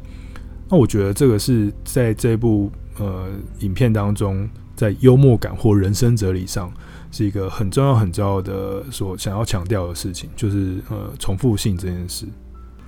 [0.70, 3.28] 那我觉得这个是在这部呃
[3.60, 6.72] 影片当中，在幽默感或人生哲理上
[7.12, 12.26] 是一个很重要很重要的所想要强调的事情，就是呃重复性这件事。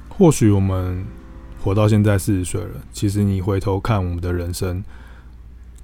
[0.09, 1.05] 或许我们
[1.63, 4.83] 活到现在四十岁了，其实你回头看我们的人生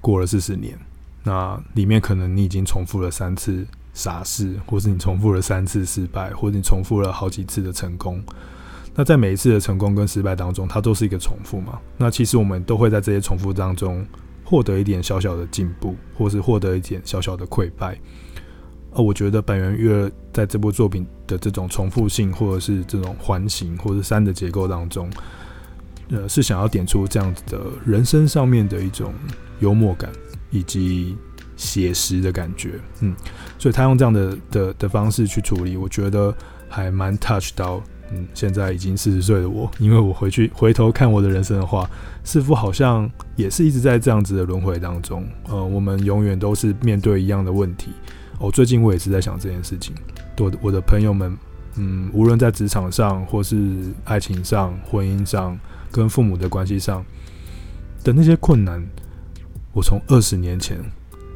[0.00, 0.78] 过了四十年，
[1.24, 3.66] 那里面可能你已经重复了三次。
[3.96, 8.22] 傻事，或是你重复了三次失败，或者你重复了好几次的成功。
[8.94, 11.78] 那在每一次的成功跟失败当中，它都是一个重复嘛？
[11.96, 14.04] 那其实我们都会在这些重复当中
[14.46, 17.98] 获得一点小小的进步，或是获得一点小小的溃败。
[18.92, 25.10] 而我觉得坂元裕二在这部作品的这种重复性，或者是这种环形，或者是三的结构当中，
[26.08, 29.12] 呃，是想要点出这样子的人生上面的一种
[29.60, 30.10] 幽默感，
[30.50, 31.16] 以及。
[31.58, 33.16] 写实的感觉，嗯，
[33.58, 36.36] 所以他用这样的的的方式去处理，我觉得
[36.68, 41.88] 还蛮 touch 到，嗯，现在已经四十岁的我，因为我回去回头看我的人生的话，
[42.24, 47.90] 似乎好像也是一直在这样子的轮回当中，呃，我们永远都是面对一样的问题。
[48.38, 49.94] 哦，最近我也是在想这件事情，
[50.38, 51.36] 我我的朋友们，
[51.76, 55.58] 嗯，无论在职场上，或是爱情上、婚姻上，
[55.90, 57.04] 跟父母的关系上
[58.04, 58.84] 的那些困难，
[59.72, 60.78] 我从二十年前。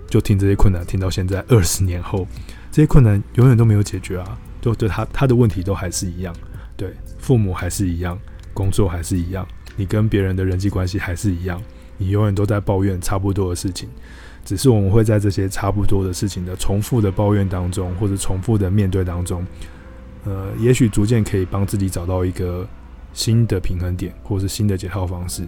[0.09, 2.27] 就听这些困难，听到现在二十年后，
[2.73, 4.37] 这些困难永远都没有解决啊！
[4.61, 6.35] 就对他他的问题都还是一样，
[6.81, 8.19] 对父母还是一样，
[8.55, 11.61] 工作还是一样，你跟别人的人际关系还是一样，
[11.99, 13.87] 你永远都在抱怨差不多的事情。
[14.47, 19.45] 只是我们会在这些差不多的事情的重复的抱怨当中，或者重复的面对当中，
[20.25, 22.67] 呃，也许逐渐可以帮自己找到一个
[23.13, 25.47] 新的平衡点，或是新的解套方式。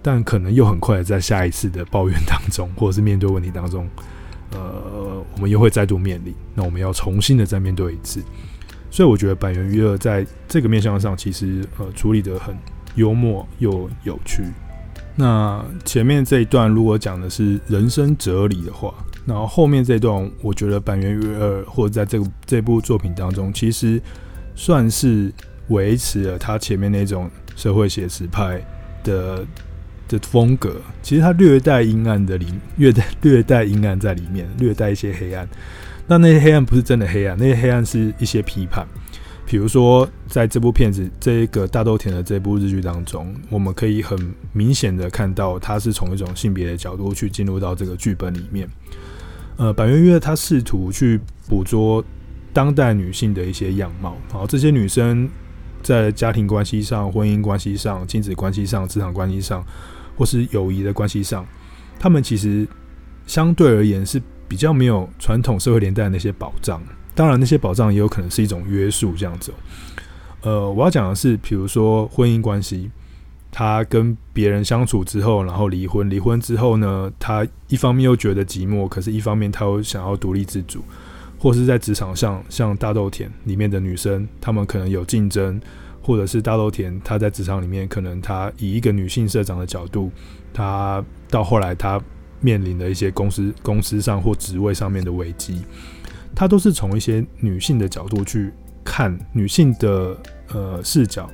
[0.00, 3.88] 但可能又很快在下一次的抱怨当中，或者是面对问题当中，
[4.52, 6.32] 呃，我们又会再度面临。
[6.54, 8.22] 那我们要重新的再面对一次。
[8.90, 12.56] 所以我觉得坂元裕二在这个面向上，其实呃处理得很
[12.94, 14.42] 幽默又有趣。
[15.16, 18.94] 那前面这一段如果讲的是人生哲理的话，
[19.26, 24.00] 然后后面这段，我觉得坂元裕二或者在这个这部作品当中，其实
[24.54, 25.32] 算是
[25.68, 28.64] 维持了他前面那种社会写实派
[29.04, 29.44] 的。
[30.08, 32.46] 的风格其实它略带阴暗的里，
[32.76, 35.46] 略带略带阴暗在里面，略带一些黑暗。
[36.08, 38.84] 那那些黑暗不是真的黑暗，那些黑暗是一些批判。
[39.46, 44.18] 比如说，在这部片子这一个大豆田的这部日剧当中，我们可以很
[44.52, 48.68] 明显的看到，它是从一种性别的角度去进入到这个剧本里面。
[49.56, 52.04] 呃，坂元裕二他试图去捕捉
[52.52, 55.28] 当代女性的一些样貌，好，这些女生
[55.82, 59.64] 在家庭关系上、婚姻关系上、亲子关系上、职场关系上。
[60.16, 61.46] 或是友谊的关系上，
[61.96, 62.66] 她们其实
[63.24, 66.82] 相对而言是比较没有传统社会连带的那些保障。
[67.14, 69.52] 当然，那些保障也有可能是一种约束，这样子。
[70.42, 72.90] 呃，我要讲的是，比如说婚姻关系，
[73.50, 80.82] 他跟别人相处之后，然后离婚，离婚之后呢，他一方面又觉得寂寞，可是一方面他又想要独立自主。
[81.38, 85.60] 或是在职场上，像大豆田里面的女生，她们可能有竞争。
[86.00, 90.10] 或者是大豆田，他在职场里面，可能他以一个女性社长的角度，
[90.54, 92.00] 他到后来他
[92.40, 95.62] 面临的一些公司公司上或职位上面的危机，
[96.34, 98.52] 他都是从一些女性的角度去
[98.84, 100.16] 看女性的
[100.48, 101.30] 呃视角，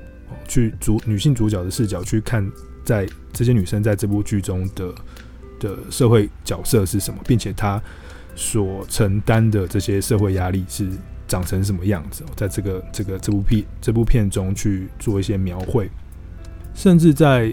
[0.47, 2.51] 去主女性主角的视角去看，
[2.85, 4.95] 在这些女生在这部剧中的
[5.61, 7.83] 的社会角色是什么，并且她
[8.35, 10.89] 所承担的这些社会压力是。
[11.27, 12.23] 长成什么样子？
[12.37, 15.91] 在这个这个这部片这部片中去做一些描绘。
[16.75, 17.53] 甚至在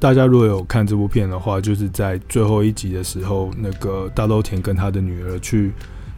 [0.00, 5.72] 大家如果有看这部片的话，就是在最后一集的时候，那个大豆田跟他的女儿去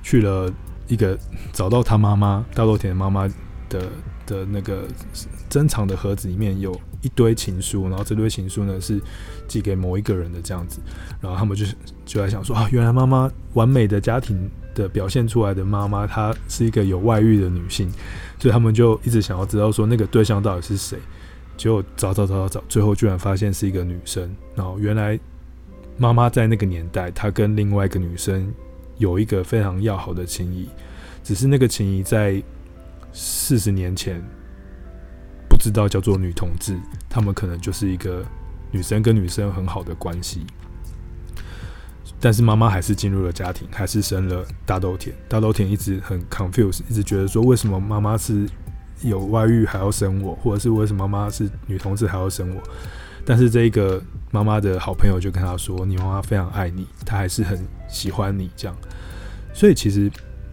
[0.05, 0.49] 去了
[0.87, 1.19] 一个
[1.53, 3.27] 找到他妈妈大豆田妈妈
[3.69, 3.89] 的
[4.25, 4.85] 的那个
[5.51, 9.01] 珍藏的盒子里面有一堆情书，然后这堆情书呢是
[9.49, 10.79] 寄给某一个人的这样子，
[11.21, 11.67] 然后他们就
[12.07, 17.91] 就在想说啊，原来妈妈完美的家庭的表现出来的妈妈，她是一个有外遇的女性，
[18.39, 20.99] 所以他们就一直想要知道说那个对象到底是谁，
[21.57, 25.19] 结果找找找找找，最后居然发现是一个女生，然后原来
[25.97, 28.53] 妈妈在那个年代，她跟另外一个女生
[28.99, 30.69] 有一个非常要好的情谊，
[31.23, 32.43] 只是那个情谊在
[33.13, 34.23] 四十年前。
[35.49, 36.77] 不知道叫做女同志，
[37.11, 38.25] 他们可能就是一个
[38.73, 40.45] 女生跟女生很好的关系，
[42.19, 45.15] 但是妈妈还是进入了家庭，还是生了大豆田。
[45.29, 48.49] 大豆田一直很 confused，一直觉得说，为什么妈妈是
[49.03, 52.63] 有外遇还要生我，或者是为什么妈妈是女同志还要生我？
[53.25, 58.77] 但是这个妈妈的好朋友就跟他说：“你妈妈非常爱你，她还是很喜欢你。”这样，
[59.53, 60.11] 所以其实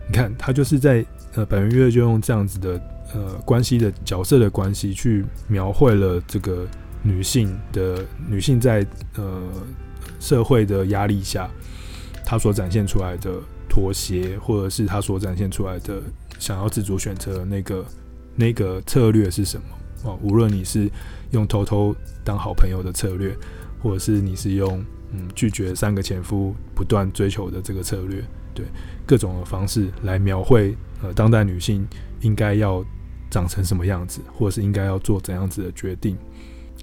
[0.08, 2.82] 你看，他就是在呃，坂元月就用这样子的。
[3.12, 6.68] 呃，关系的角色的关系，去描绘了这个
[7.02, 8.86] 女性的女性在
[9.16, 9.42] 呃
[10.20, 11.50] 社会的压力下，
[12.24, 13.32] 她所展现出来的
[13.68, 16.00] 妥协，或者是她所展现出来的
[16.38, 17.84] 想要自主选择的那个
[18.40, 20.10] 那个策略是什么？
[20.10, 20.90] 哦，无论你是
[21.32, 23.36] 用偷偷当好朋友的策略，
[23.84, 28.24] 或者是你是用嗯拒绝三个前夫不断追求的这个策略，
[28.54, 28.66] 对
[29.06, 31.86] 各种的方式来描绘呃当代女性
[32.22, 32.84] 应该要。
[33.32, 36.18] 长成什么样子，或者是应该要做怎样子的决定？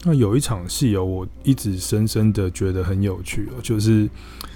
[0.05, 4.09] 那有一场戏哦，我一直深深的觉得很有趣哦，就是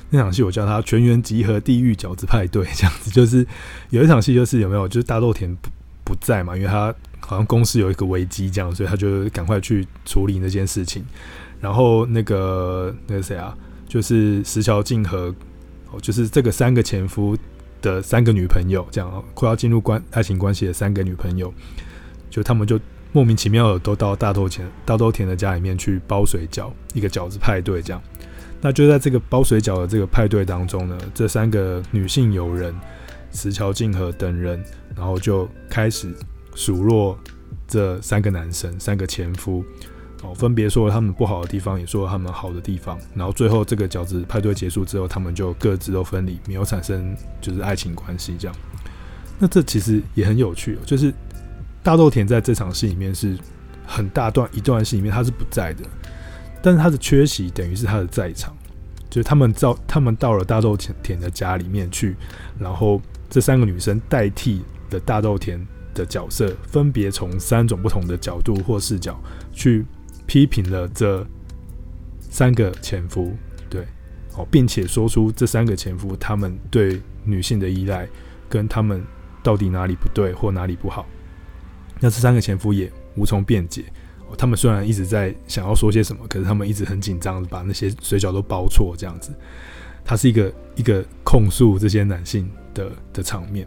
[0.09, 3.11] 那场戏我叫它“全员集合地狱饺子派对”这样子。
[3.11, 3.45] 就是
[3.89, 5.53] 有一场戏，就是有没有，就是大豆田
[6.11, 11.05] 不在嘛，因为他好像公司有一个危机这样，所以他就赶快去处理那件事情。
[11.61, 15.35] 然后那个那个谁啊，就是石桥静和
[15.93, 17.37] 哦，就是这个三个前夫。
[17.83, 21.51] 的三个女朋友，这样快要进入关爱情关系的三个女朋友，
[22.29, 22.79] 就他们就
[23.11, 28.03] 莫名其妙的都到大豆田大豆田的家里面去包水饺，一个饺子派对这样。
[28.61, 32.79] 那就在这个包水饺的这个派对当中呢，这三个女性友人
[33.33, 34.63] 石桥静河等人，
[34.97, 36.15] 然后就开始
[36.55, 37.19] 数落
[37.67, 39.65] 这三个男生，三个前夫。
[40.23, 48.55] 哦，分别说了他们不好的地方，也说了他们好的地方，然后最后这个饺子派对结束之后，他们就各自都分离，没有产生就是爱情关系这样。
[49.39, 51.11] 那这其实也很有趣，就是
[51.83, 53.35] 大豆田在这场戏里面是
[53.87, 55.85] 很大段一段戏里面他是不在的，
[56.61, 58.55] 但是他的缺席等于是他的在场，
[59.09, 62.15] 就是他们到他们到了大豆田田的家里面去，
[62.59, 65.65] 然后这三个女生代替的大豆田
[65.95, 69.19] 的角色，分别从三种不同的角度或视角
[69.53, 69.87] 去。
[70.27, 71.27] 批评了这
[72.21, 73.37] 三个前夫，
[73.69, 73.85] 对，
[74.37, 78.09] 哦，并且说出这三个前夫他们对女性的依赖，
[78.49, 79.05] 跟他们
[79.43, 81.05] 到底哪里不对或哪里不好。
[81.99, 83.87] 那这三个前夫也无从辩解。
[84.39, 89.33] 他们虽然一直在想要说些什么，可是他们一直很紧张，把那些水饺都包错这样子。
[90.05, 93.67] 他是一个一个控诉这些男性的的场面。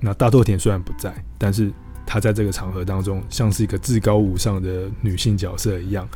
[0.00, 1.72] 那大豆田虽然不在，但是。
[2.06, 6.06] 她在这个场合当中，像是一个至高无上的女性角色一样，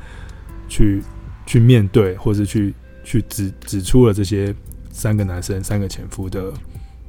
[0.69, 1.03] 去
[1.47, 4.55] 去面对，或是去去指指出了这些
[4.91, 6.53] 三个男生、三个前夫的，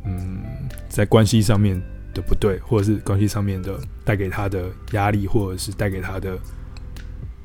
[0.06, 0.42] 嗯，
[0.88, 1.78] 在关系上面
[2.14, 6.40] 的不对，或者是关系上面的带给她的压力，或者是带给她的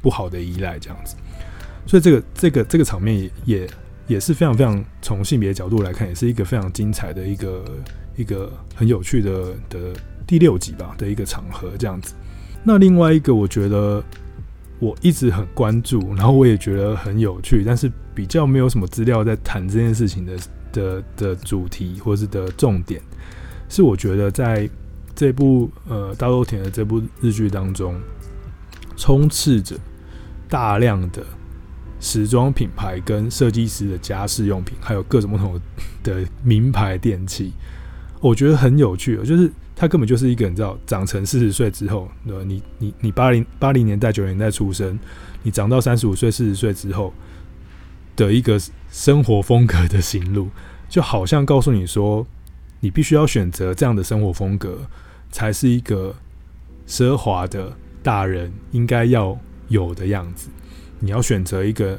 [0.00, 1.16] 不好的依赖，这样子。
[1.84, 3.68] 所以这个这个这个场面也
[4.06, 7.64] 也是非常非常从性别角度来看，也是一个非常精彩的一个
[8.16, 9.78] 一个很有趣的的。
[10.26, 12.14] 第六集吧的一个场合这样子，
[12.62, 14.02] 那另外一个我觉得
[14.78, 20.36] 我一直很关注，然后我也觉得很有趣，但是比较没有什么资料在谈这件事情的
[20.72, 23.02] 的的主题或是的重点，
[23.68, 24.66] 是我觉得在
[25.14, 27.94] 这部呃大豆田的这部日剧当中，
[28.96, 29.76] 充斥着
[30.48, 31.22] 大量的
[32.04, 35.58] 时装品牌跟设计师的家饰用品，还有各种不同
[36.02, 37.52] 的名牌电器，
[38.20, 39.50] 我觉得很有趣，就是。
[39.76, 42.44] 他根本就是一个你知道，长成四十岁之后，对？
[42.44, 44.96] 你你你八零八零年代九零年代出生，
[45.42, 47.12] 你长到三十五岁四十岁之后
[48.14, 48.56] 的一个
[48.88, 50.48] 生活风格的行路，
[50.88, 52.24] 就好像告诉你说，
[52.78, 54.78] 你必须要选择这样的生活风格，
[55.32, 56.14] 才是一个
[56.86, 59.36] 奢华的大人应该要
[59.66, 60.50] 有的样子。
[61.04, 61.98] 你要选择一个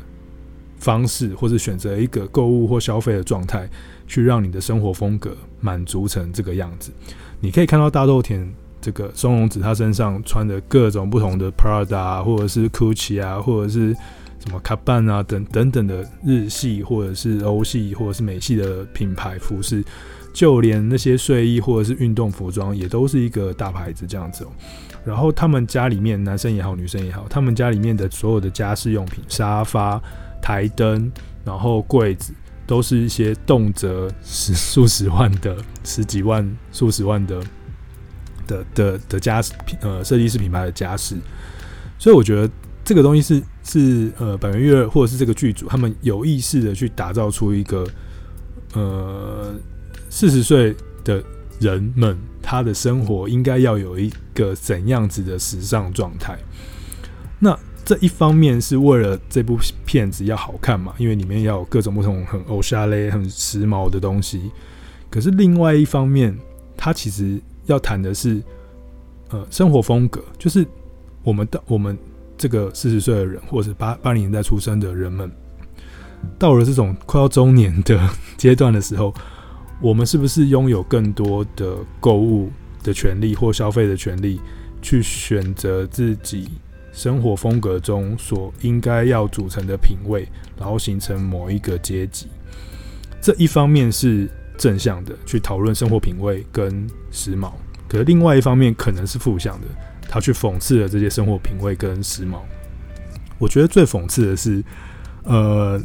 [0.79, 3.69] 方式，或者选择一个购物或消费的状态，
[4.07, 6.91] 去让你的生活风格满足成这个样子。
[7.39, 8.51] 你可以看到大豆田
[8.81, 13.93] 这个松隆子他身上穿的各种不同的 Prada，或者是 Gucci 啊，或者是
[14.39, 19.83] 什么 Caban 啊等等等的日系或者是欧系或者是美系的品牌服饰，
[20.33, 24.47] 就连那些睡衣或者是运动服装也都是一个大牌子这样子哦。
[25.05, 30.01] 然后他们家里面男生也好，女生也好，他们家里面的所有的家饰用品，沙发、
[30.41, 31.11] 台灯，
[31.43, 32.33] 然后柜子。
[32.67, 37.39] 都是一些动辄十数十万的、十几万、数十万的
[38.47, 41.15] 的的的家品呃设计师品牌的家饰，
[41.99, 42.51] 所以我觉得
[42.83, 47.85] 这个东西是是呃百元月或者是这个剧组他们有意识的去打造出一个
[48.73, 49.53] 呃
[50.09, 51.23] 四十岁的
[51.59, 56.37] 人们他的生活应该要有一个怎样子的时尚状态，
[57.39, 57.57] 那。
[57.87, 64.49] 这一方面是为了这部片子要好看嘛，因为里面要有各种不同很欧夏雷、很时髦的东西。
[65.07, 66.35] 可是另外一方面，
[66.75, 68.41] 它其实要谈的是，
[69.29, 70.65] 呃，生活风格，就是
[71.21, 71.95] 我们的我们
[72.35, 75.31] 这个四十岁的人，或者是八八零年代出生的人们，
[76.39, 79.13] 到了这种快要中年的阶段的时候，
[79.81, 82.51] 我们是不是拥有更多的购物
[82.83, 84.39] 的权利或消费的权利，
[84.81, 86.49] 去选择自己？
[86.93, 90.25] 生活风格中所应该要组成的品味，
[90.57, 92.27] 然后形成某一个阶级。
[93.21, 97.51] 这一方面是正向的，去讨论生活品味跟时髦；
[97.89, 99.67] 可是另外一方面可能是负向的，
[100.07, 102.37] 他去讽刺了这些生活品味跟时髦。
[103.37, 104.63] 我觉得最讽刺的是，
[105.23, 105.77] 呃，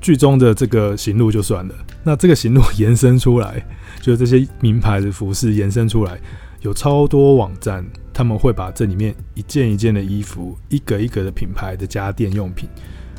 [0.00, 1.74] 剧中的这个行路就算了，
[2.06, 3.66] 那这个行路延伸出来，
[4.00, 6.16] 就是这些名牌的服饰延伸出来，
[6.60, 7.84] 有超多网站。
[8.14, 12.66] 他们会把这里面一件一件的衣服，一个一个的品牌的家电用品，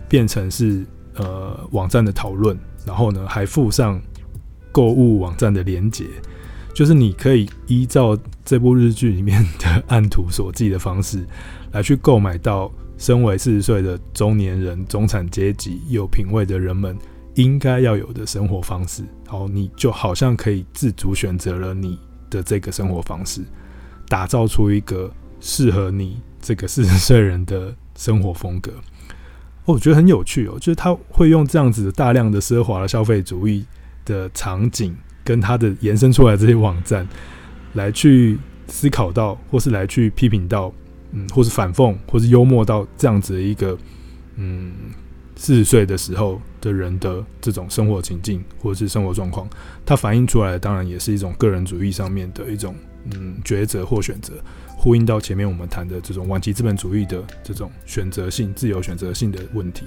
[0.09, 0.83] 变成是
[1.17, 4.01] 呃网站的讨论，然后呢还附上
[4.71, 6.05] 购物网站的连接，
[6.73, 11.23] 就是你可以依照这部日剧里面的 按图索骥的方式，
[11.73, 16.97] 来去购买到身为四十岁的中年人、中产阶级有品味的人们
[17.37, 21.97] 应该要有的生活方式，然后你就好像可以自主选择了你
[22.29, 23.41] 的这个生活方式。
[24.09, 25.11] 打造出一个
[25.41, 28.71] 适合你这个四十岁人的生活风格，
[29.65, 30.57] 我觉得很有趣哦。
[30.59, 33.65] 就是他会用这样子大量的奢华的消费主义
[34.05, 37.05] 的场景，跟他的延伸出来这些网站，
[37.73, 40.73] 来去思考到，或是来去批评到，
[41.11, 43.77] 嗯，或是反讽，或是幽默到这样子的一个，
[44.37, 44.71] 嗯，
[45.35, 49.47] 四十岁的时候的人的这种生活情境或者是生活状况，
[49.85, 52.75] 它反映出来的当然也是一种个人主义上面的一种。
[53.15, 54.33] 嗯，抉择或选择，
[54.75, 59.85] 呼应到前面我们谈的这种晚期资本主义的这种选择性、自由选择性的问题。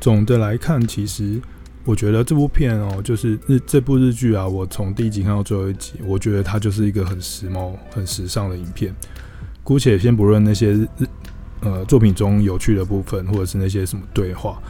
[0.00, 1.40] 总的来看，其实
[1.84, 8.92] 我觉得这部片哦，就是日这部日剧啊，我从第一集看到最后一集，我觉得它就是一个很时髦、很时尚的影片。
[9.62, 10.88] 姑且先不论那些日
[11.60, 14.60] 呃作品中有趣的部分，或者是那些什么对话，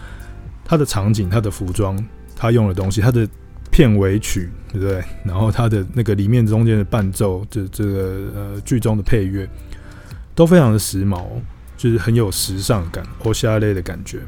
[0.65, 1.97] 它的场景、它的服装、
[2.37, 3.29] 它用的东西、它的。
[3.75, 5.03] 片尾曲对不对？
[5.25, 9.49] 然后它的那个里面中间的伴奏，这这个呃剧中的配乐
[10.35, 11.25] 都非常的时髦，
[11.75, 14.19] 就是很有时尚感、欧夏类的感觉。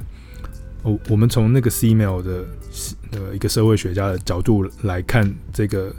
[0.82, 2.46] 我我们从那个 C-mail 的
[3.12, 5.94] 呃一个社会学家的角度来看，这个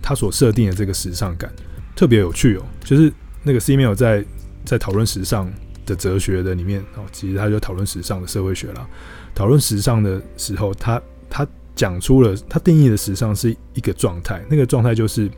[0.00, 1.52] 他所设定的这个时尚感
[1.96, 2.62] 特别有趣哦。
[2.84, 3.12] 就是
[3.42, 4.24] 那个 C-mail 在
[4.64, 5.52] 在讨论时尚
[5.84, 8.88] 的哲学的里面哦，其实他就讨论时尚的社会学了。
[9.36, 11.46] 讨论时尚的时候，他他。
[11.76, 15.30] 讲出了他定义的时尚是一个状态，那个状态就是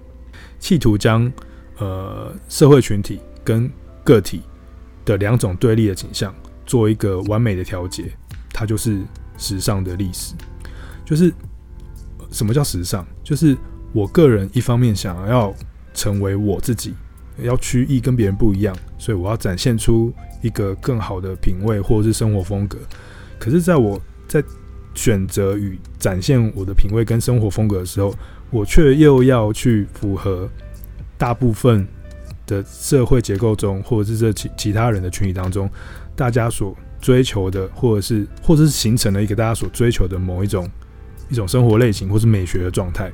[0.60, 1.28] 企图将
[1.78, 3.68] 呃社会群体跟
[4.04, 4.42] 个体
[5.04, 6.32] 的两种对立的景象
[6.64, 8.12] 做一个完美的调节，
[8.52, 9.02] 它就是
[9.36, 10.32] 时尚的历史。
[11.04, 11.34] 就是
[12.30, 13.04] 什么叫时尚？
[13.24, 13.58] 就是
[13.92, 15.52] 我个人一方面想要
[15.92, 16.94] 成为我自己，
[17.38, 22.78] 要区异跟别人不一样，所以我要展现出一个更好的品味或者是生活风格。
[23.38, 24.42] 可是，在我在
[24.94, 28.14] 选择与展现我的品味跟生活风格的时候，
[28.50, 30.48] 我却又要去符合
[31.16, 31.86] 大部分
[32.46, 35.70] 的社会结构中，或者是这其其他人的群体当中，
[36.16, 40.68] 大家所追求的，或者是或者是形成了一个大家所追求的某一种
[41.28, 43.12] 一种生活类型，或是美学的状态。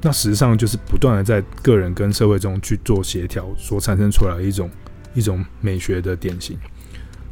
[0.00, 4.68] 那实际上就是不断的在个人跟社会中去做协调，所产生出来一种
[5.14, 6.58] 一种美学的典型。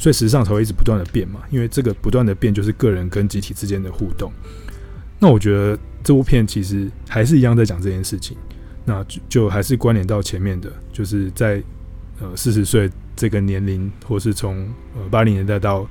[0.01, 4.32] 所以时尚才会一直不断的变嘛，因为这个不断的变就是个人跟集体之间的互动。
[5.18, 8.34] 那我觉得这部片其实还是一样在讲这件事情，
[8.86, 11.62] 那就就还是关联到前面的，就是在
[12.18, 15.86] 呃四十岁这个年龄，或是从呃八零年代到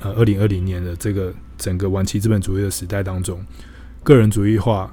[0.00, 3.40] 呃二零二零年的这个整个晚期资本主义的时代当中，
[4.02, 4.92] 个人主义化、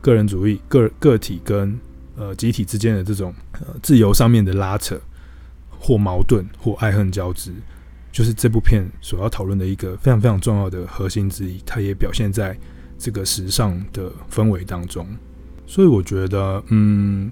[0.00, 1.78] 个人主义、个个体跟
[2.16, 4.98] 呃集体之间的这种呃自由上面的拉扯，
[5.78, 7.52] 或矛盾，或爱恨交织，
[8.10, 11.60] 就是这部片所要讨论的一个非常非常重要的核心之一。
[11.64, 12.56] 它也表现在
[12.98, 15.06] 这个时尚的氛围当中。
[15.66, 17.30] 所以我觉得，嗯，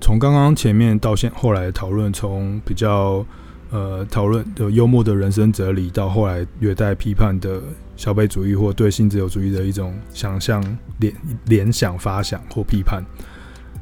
[0.00, 3.24] 从刚刚前面到现后来讨论，从比较
[3.70, 7.60] 呃讨论的幽默的人生哲理，到后来略带批判的
[7.94, 10.62] 消费主义或对性自由主义的一种想象
[10.98, 11.12] 联
[11.44, 13.04] 联想发想或批判，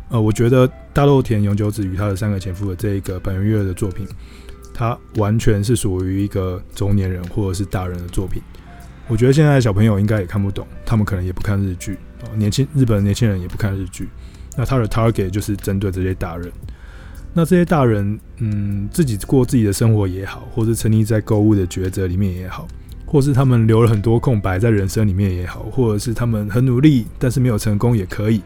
[0.08, 4.06] 呃，我觉得大豆田永久子与他的三个前夫的这一个本月的作品，
[4.74, 8.42] 它完全是属于一个中年人或者是大人的作品。
[9.06, 11.96] 我觉得现在小朋友应该也看不懂，他们可能也不看日剧。
[12.36, 14.08] 年轻日本的年轻人也不看日剧，
[14.56, 16.50] 那他的 target 就是针对这些大人。
[17.34, 22.66] 那这些大人，嗯，自己过自己的生活也好，或是沉溺在购物的抉择里面也好，
[23.04, 28.40] 或是他们留了很多空白在人生里面也好，或者是他们很努力但是没有成功也可以，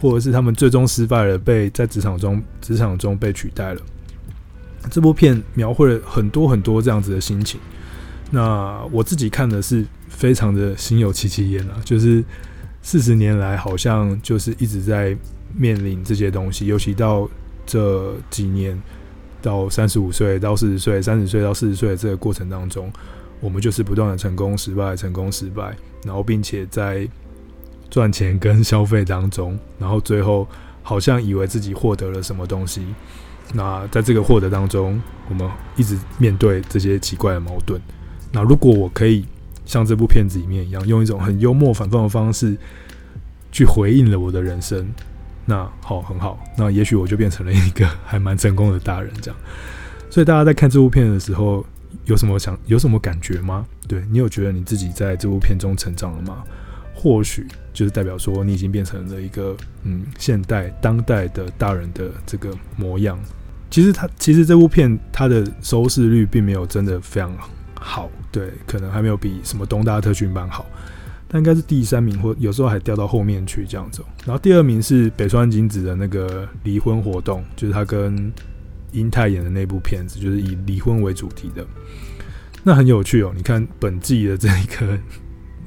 [0.00, 3.80] 或者是他们最终失败了，被在职场中职场中被取代了。
[4.90, 7.60] 这部片描绘了很多很多这样子的心情。
[8.30, 12.24] 那我自己看的是非常的心有戚戚焉啊，就是。
[12.82, 15.14] 四十年来，好像就是一直在
[15.54, 17.28] 面临这些东西，尤其到
[17.66, 18.80] 这几年，
[19.42, 22.90] 到三十五岁到四十岁，三十岁到四十岁的这个过程当中，
[23.38, 25.76] 我们就是不断的成功、失败、成功、失败，
[26.06, 27.06] 然后并且在
[27.90, 30.48] 赚钱跟消费当中，然后最后
[30.82, 32.86] 好像以为自己获得了什么东西。
[33.52, 37.80] 那在这个获得当中，我们一直面对这些奇怪的矛盾。
[38.32, 39.24] 那如果我可以。
[39.66, 42.56] 像这部片子里面一样，用一种很幽默反讽的方式
[43.52, 44.84] 去回应了我的人生。
[45.46, 46.42] 那好，很好。
[46.58, 49.40] 那也许我就变成了一个还蛮成功的大人，这样。
[50.10, 51.64] 所以大家在看这部片的时候，
[52.06, 53.64] 有什么想有什么感觉吗？
[53.86, 56.42] 对，你有觉得你自己在这部片中成长了吗？
[56.92, 63.16] 或许就是代表说你已经变成了一个嗯现代当代的大人的这个模样。
[63.70, 67.32] 其实他其实这部片它的收视率并没有真的非常
[67.74, 68.10] 好。
[68.32, 70.66] 对，可能还没有比什么东大特训班好，
[71.26, 74.02] 但应该是第三名，或有时候还掉到后面去这样子。
[74.24, 78.32] 然后第二名是北川景子的那个离婚活动，就是他跟
[78.92, 81.64] 英泰演的那部片子，就是以离婚为主题的。
[82.62, 84.98] 那很有趣哦，你看本季的这一个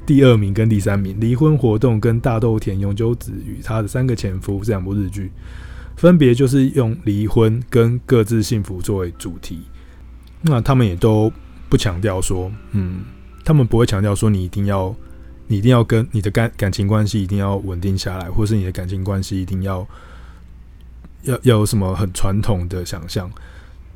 [0.06, 5.32] 第二名跟第三名，离婚活动跟大豆田永久子与他的三个前夫这两部日剧，
[5.96, 9.62] 分别就是用离婚跟各自幸福作为主题。
[10.42, 11.32] 那他们也都。
[11.66, 13.02] 不强调说，嗯，
[13.44, 14.94] 他们不会强调说你一定要，
[15.48, 19.84] 你一定要跟你的感感情关系一定要稳定下来，或是你的感情关系一定要
[21.22, 23.28] 要要有什么很传统的想象，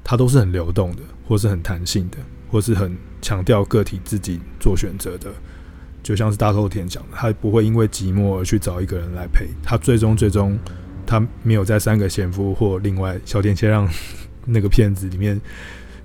[0.03, 2.19] 它都是很流动的，或是很弹性的，
[2.51, 5.31] 或是很强调个体自己做选择的。
[6.03, 10.59] 就像是大豆田讲的，他不会因为寂寞而去找一个人来陪，他最终最终
[11.09, 13.89] 他没有在三个前夫或另外小田先让
[14.47, 15.41] 那个片子里面。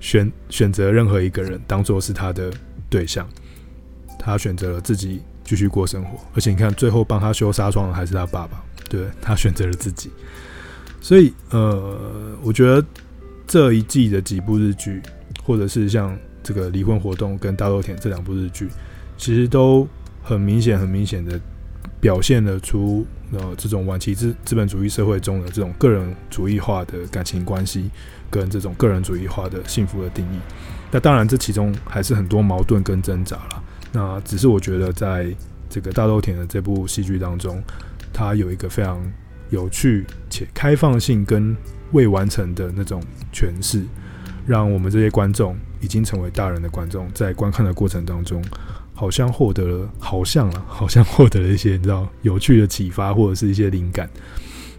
[0.00, 2.52] 选选择任何一个人当做是他的
[2.90, 3.26] 对象，
[4.18, 10.10] 他选择了自己继续过生活，而且你看最后帮他修纱窗的还是他爸爸，对，他选择了自己，
[11.00, 12.84] 所以呃，我觉得
[13.46, 15.00] 这一季的几部日剧，
[15.42, 18.68] 或者是像这个离婚活动跟大豆田这两部日剧，
[19.16, 19.88] 其实都
[20.22, 21.40] 很明显、很明显的
[21.98, 23.06] 表现了出
[23.38, 27.90] 呃这种晚期资资本主义社会中的这种个人主义化的感情关系。
[28.30, 30.38] 跟这种个人主义化的幸福的定义，
[30.90, 33.62] 那当然这其中还是很多矛盾跟挣扎了。
[33.92, 35.32] 那只是我觉得，在
[35.70, 37.62] 这个大豆田的这部戏剧当中，
[38.12, 39.00] 它有一个非常
[39.50, 41.56] 有趣且开放性跟
[41.92, 43.00] 未完成的那种
[43.32, 43.84] 诠释，
[44.48, 48.42] 让我们这些观众已经成为大人的观众，在观看的过程当中，
[48.94, 54.08] 好像获得了，好像啊， 好像获得了一些你知道有趣的启发或者是一些灵感。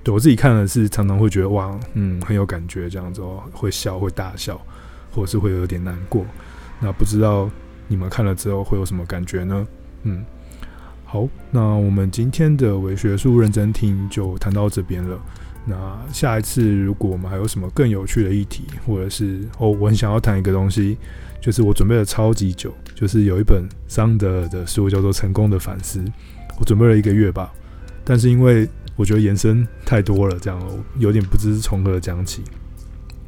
[0.04, 4.60] 对我自己看的是，常常会觉得哇，嗯，很有感觉，这样子哦，会笑，会大笑，
[5.12, 6.26] 或者是会有点难过。
[6.80, 7.50] 那不知道
[7.88, 9.68] 你们看了之后会有什么感觉呢？
[10.04, 10.24] 嗯，
[11.06, 15.20] 好，那我们今天的伪学术认真听就谈到这边了。
[15.66, 20.98] 那下一次如果我们还有什么更有趣的议题，或者是哦，我很想要谈一个东西，
[21.42, 26.00] 就是我准备了超级久，就是有一本桑德的书叫做《成功的反思》，
[26.58, 27.52] 我准备了一个月吧，
[28.04, 30.60] 但是因为我觉得延伸太多了，这样
[30.98, 32.42] 有点不知从何讲起，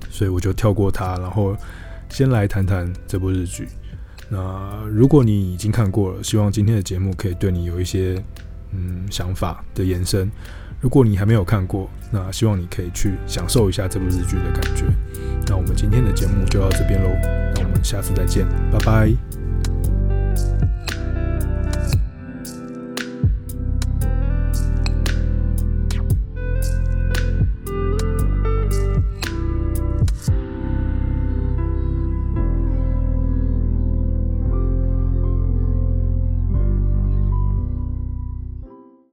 [0.09, 1.55] 所以我就跳过它，然后
[2.09, 3.68] 先来谈谈这部日剧。
[4.30, 8.22] 那如果你已经看过了，希望今天的节目可以对你有一些
[8.72, 10.32] 嗯想法的延伸。
[10.80, 14.86] 如果你还没有看过，那希望你可以去享受一下这部日剧的感觉。
[15.47, 17.09] 那我们今天的节目就到这边喽，
[17.55, 19.47] 那我们下次再见，拜拜。
[20.38, 20.66] Bye.